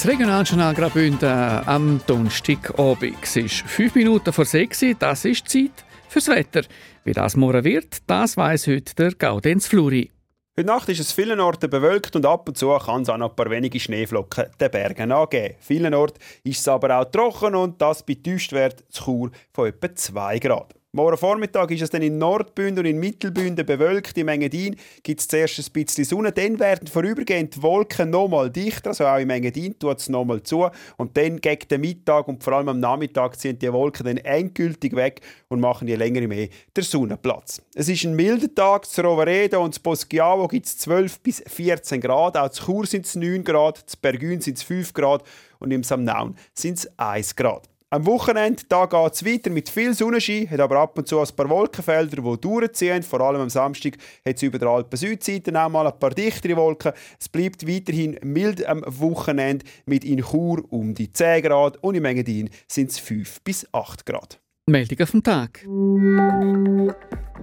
Das 0.03 0.11
Regionaljournal 0.11 0.75
Graubünden 0.75 1.29
am 1.29 2.01
Donnerstagabend. 2.09 3.19
Es 3.23 3.37
ist 3.37 3.61
fünf 3.61 3.95
Minuten 3.95 4.33
vor 4.33 4.45
sechs. 4.45 4.85
Das 4.99 5.25
ist 5.25 5.49
Zeit 5.49 5.85
fürs 6.09 6.27
Wetter. 6.27 6.63
Wie 7.05 7.13
das 7.13 7.37
morgen 7.37 7.63
wird, 7.63 7.99
das 8.09 8.37
weiß 8.37 8.67
heute 8.67 8.97
der 8.97 9.13
Gaudenz 9.13 9.69
Fluri. 9.69 10.11
Heute 10.59 10.67
Nacht 10.67 10.89
ist 10.89 10.99
es 10.99 11.13
vielen 11.13 11.39
Orten 11.39 11.71
bewölkt 11.71 12.17
und 12.17 12.27
ab 12.27 12.49
und 12.49 12.59
zu 12.59 12.77
kann 12.79 13.03
es 13.03 13.11
auch 13.11 13.17
noch 13.17 13.31
ein 13.31 13.37
paar 13.37 13.49
wenige 13.49 13.79
Schneeflocken 13.79 14.47
den 14.61 14.71
Bergen 14.73 15.13
angeben. 15.13 15.55
Vielen 15.61 15.95
Orten 15.95 16.19
ist 16.43 16.59
es 16.59 16.67
aber 16.67 16.99
auch 16.99 17.05
trocken 17.05 17.55
und 17.55 17.81
das 17.81 18.05
bei 18.05 18.15
Tiefstwert 18.15 18.83
zu 18.89 19.05
Chur 19.05 19.31
von 19.53 19.69
etwa 19.69 19.95
2 19.95 20.39
Grad. 20.41 20.75
Morgen 20.95 21.17
Vormittag 21.17 21.71
ist 21.71 21.81
es 21.81 21.89
dann 21.89 22.03
in 22.03 22.19
Nordbünden 22.19 22.81
und 22.81 22.85
in 22.85 22.99
Mittelbünden 22.99 23.65
bewölkt. 23.65 24.19
Im 24.19 24.29
Engadin 24.29 24.77
gibt 25.03 25.21
es 25.23 25.27
zuerst 25.27 25.59
ein 25.59 25.73
bisschen 25.73 26.05
Sonne. 26.05 26.33
Dann 26.33 26.61
werden 26.61 26.87
vorübergehend 26.87 27.57
die 27.57 27.63
Wolken 27.63 28.11
nochmal 28.11 28.51
dichter. 28.51 28.91
Also 28.91 29.07
auch 29.07 29.17
im 29.17 29.31
Engadin 29.31 29.79
tut 29.79 30.01
es 30.01 30.11
nochmal 30.11 30.43
zu. 30.43 30.69
Und 30.99 31.17
dann 31.17 31.41
gegen 31.41 31.67
den 31.67 31.81
Mittag 31.81 32.29
und 32.29 32.45
vor 32.45 32.53
allem 32.53 32.69
am 32.69 32.79
Nachmittag 32.79 33.41
ziehen 33.41 33.59
die 33.59 33.73
Wolken 33.73 34.05
dann 34.05 34.19
endgültig 34.19 34.95
weg 34.95 35.23
und 35.49 35.61
machen 35.61 35.89
je 35.89 35.95
länger 35.95 36.29
mehr 36.29 36.49
der 36.77 36.85
Sonne 36.85 37.17
Platz. 37.17 37.63
Es 37.75 37.89
ist 37.89 38.05
ein 38.05 38.15
milder 38.15 38.55
Tag. 38.55 38.85
Zu 38.85 39.01
Roveredo 39.01 39.65
und 39.65 39.73
zu 39.73 39.81
Poschiavo 39.81 40.47
gibt 40.47 40.67
es 40.67 40.77
12 40.77 41.21
bis 41.21 41.43
14 41.47 42.03
Grad. 42.03 42.37
Auch 42.37 42.51
zu 42.51 42.67
Chur 42.67 42.85
sind 42.85 43.07
es 43.07 43.15
9 43.15 43.43
Grad, 43.45 43.79
zu 43.79 43.97
Bergün 43.97 44.43
sind 44.43 44.59
es 44.59 44.63
5 44.63 44.93
Grad 44.93 45.23
und 45.59 45.71
im 45.71 45.85
Samnaun 45.85 46.37
sind 46.53 46.77
es 46.77 46.99
1 46.99 47.35
Grad. 47.35 47.72
Am 47.93 48.07
Wochenende 48.07 48.63
geht 48.71 49.13
es 49.13 49.23
weiter 49.23 49.51
mit 49.51 49.69
viel 49.69 49.93
Sonnenschein, 49.93 50.49
hat 50.49 50.61
aber 50.61 50.79
ab 50.79 50.97
und 50.97 51.07
zu 51.07 51.21
ein 51.21 51.27
paar 51.37 51.51
Wolkenfelder, 51.51 52.23
die 52.23 52.41
durchziehen. 52.41 53.03
Vor 53.03 53.21
allem 53.21 53.43
am 53.43 53.51
Samstag 53.51 53.99
hat 54.25 54.37
es 54.37 54.43
über 54.43 54.59
der 54.59 54.69
Alpen-Südseite 54.69 55.63
auch 55.63 55.69
mal 55.69 55.87
ein 55.87 55.99
paar 55.99 56.09
dichtere 56.09 56.57
Wolken. 56.57 56.93
Es 57.21 57.29
bleibt 57.29 57.69
weiterhin 57.69 58.19
mild 58.25 58.65
am 58.65 58.83
Wochenende 58.87 59.67
mit 59.85 60.07
in 60.07 60.23
Chur 60.23 60.65
um 60.71 60.95
die 60.95 61.13
10 61.13 61.43
Grad 61.43 61.77
und 61.83 61.95
im 61.95 62.07
Engadin 62.07 62.49
sind 62.67 62.93
es 62.93 62.99
5 62.99 63.43
bis 63.43 63.69
8 63.75 64.07
Grad. 64.07 64.41
Meldung 64.71 65.07
vom 65.07 65.23
Tag. 65.23 65.61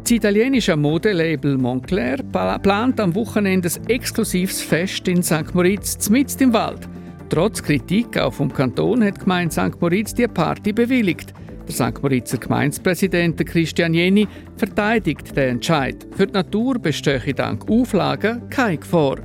Das 0.01 0.09
italienische 0.09 0.75
Modelabel 0.75 1.59
Moncler 1.59 2.17
plant 2.23 2.99
am 2.99 3.13
Wochenende 3.13 3.69
ein 3.69 3.87
exklusives 3.87 4.63
Fest 4.63 5.07
in 5.07 5.21
St. 5.21 5.53
Moritz, 5.53 6.09
mitten 6.09 6.41
im 6.41 6.53
Wald. 6.53 6.89
Trotz 7.29 7.61
Kritik 7.61 8.17
auch 8.17 8.33
vom 8.33 8.51
Kanton 8.51 9.03
hat 9.03 9.17
die 9.17 9.21
Gemeinde 9.21 9.53
St. 9.53 9.79
Moritz 9.79 10.15
die 10.15 10.27
Party 10.27 10.73
bewilligt. 10.73 11.31
Der 11.67 11.73
St. 11.73 12.01
Moritzer 12.01 12.39
Gemeindepräsident 12.39 13.45
Christian 13.45 13.93
Jenny 13.93 14.27
verteidigt 14.57 15.37
den 15.37 15.49
Entscheid. 15.49 16.07
Für 16.15 16.25
die 16.25 16.33
Natur 16.33 16.79
bestehe 16.79 17.33
dank 17.35 17.69
Auflagen 17.69 18.49
keine 18.49 18.79
Gefahr. 18.79 19.17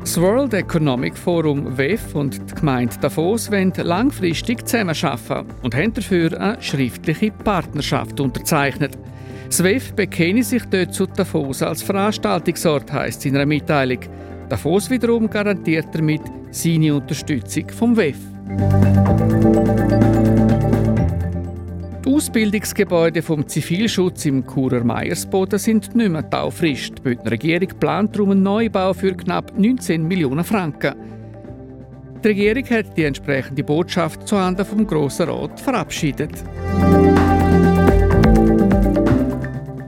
Das 0.00 0.20
World 0.20 0.52
Economic 0.52 1.16
Forum 1.16 1.78
WEF 1.78 2.14
und 2.14 2.38
die 2.50 2.54
Gemeinde 2.54 2.94
Davos 3.00 3.50
wollen 3.50 3.72
langfristig 3.74 4.68
zusammenarbeiten 4.68 5.46
und 5.62 5.74
haben 5.74 5.94
dafür 5.94 6.38
eine 6.38 6.60
schriftliche 6.60 7.30
Partnerschaft 7.30 8.20
unterzeichnet. 8.20 8.98
Das 9.46 9.64
WEF 9.64 9.94
bekenne 9.94 10.42
sich 10.42 10.64
dort 10.66 10.92
zu 10.92 11.06
Davos 11.06 11.62
als 11.62 11.82
Veranstaltungsort, 11.82 12.92
heisst 12.92 13.24
in 13.24 13.36
einer 13.36 13.46
Mitteilung. 13.46 14.00
Davos 14.52 14.90
wiederum 14.90 15.30
garantiert 15.30 15.86
damit 15.92 16.20
seine 16.50 16.94
Unterstützung 16.94 17.70
vom 17.70 17.96
WEF. 17.96 18.18
Die 22.04 22.10
Ausbildungsgebäude 22.10 23.22
vom 23.22 23.48
Zivilschutz 23.48 24.26
im 24.26 24.46
Churer 24.46 24.84
Meiersboden 24.84 25.58
sind 25.58 25.94
nicht 25.94 26.10
mehr 26.10 26.28
taufrisch. 26.28 26.92
Die 26.92 27.00
Bündner 27.00 27.30
Regierung 27.30 27.68
plant 27.80 28.14
darum 28.14 28.32
einen 28.32 28.42
Neubau 28.42 28.92
für 28.92 29.16
knapp 29.16 29.58
19 29.58 30.06
Millionen 30.06 30.44
Franken. 30.44 30.96
Die 32.22 32.28
Regierung 32.28 32.66
hat 32.68 32.94
die 32.94 33.04
entsprechende 33.04 33.64
Botschaft 33.64 34.28
zuhanden 34.28 34.66
vom 34.66 34.86
Grossen 34.86 35.30
Rat 35.30 35.58
verabschiedet. 35.60 36.44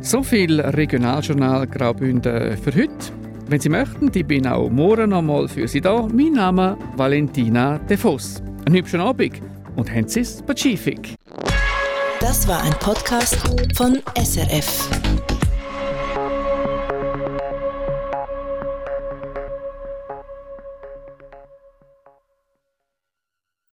So 0.01 0.23
viel 0.23 0.59
Regionaljournal 0.59 1.67
Graubünden 1.67 2.57
für 2.57 2.75
heute. 2.75 3.24
Wenn 3.47 3.61
Sie 3.61 3.69
möchten, 3.69 4.11
ich 4.15 4.27
bin 4.27 4.47
auch 4.47 4.71
morgen 4.71 5.11
noch 5.11 5.21
mal 5.21 5.47
für 5.49 5.69
Sie 5.69 5.81
da. 5.81 6.09
Mein 6.11 6.33
Name 6.33 6.79
ist 6.81 6.99
Valentina 6.99 7.79
De 7.79 7.97
Voss. 7.97 8.43
Einen 8.65 8.77
hübschen 8.77 9.01
Abend 9.01 9.43
und 9.77 9.91
haben 9.91 10.09
Sie 10.09 10.21
es 10.21 10.41
Pazifik. 10.41 11.15
Das 12.21 12.49
war 12.49 12.63
ein 12.63 12.73
Podcast 12.81 13.37
von 13.77 13.99
SRF. 14.17 14.89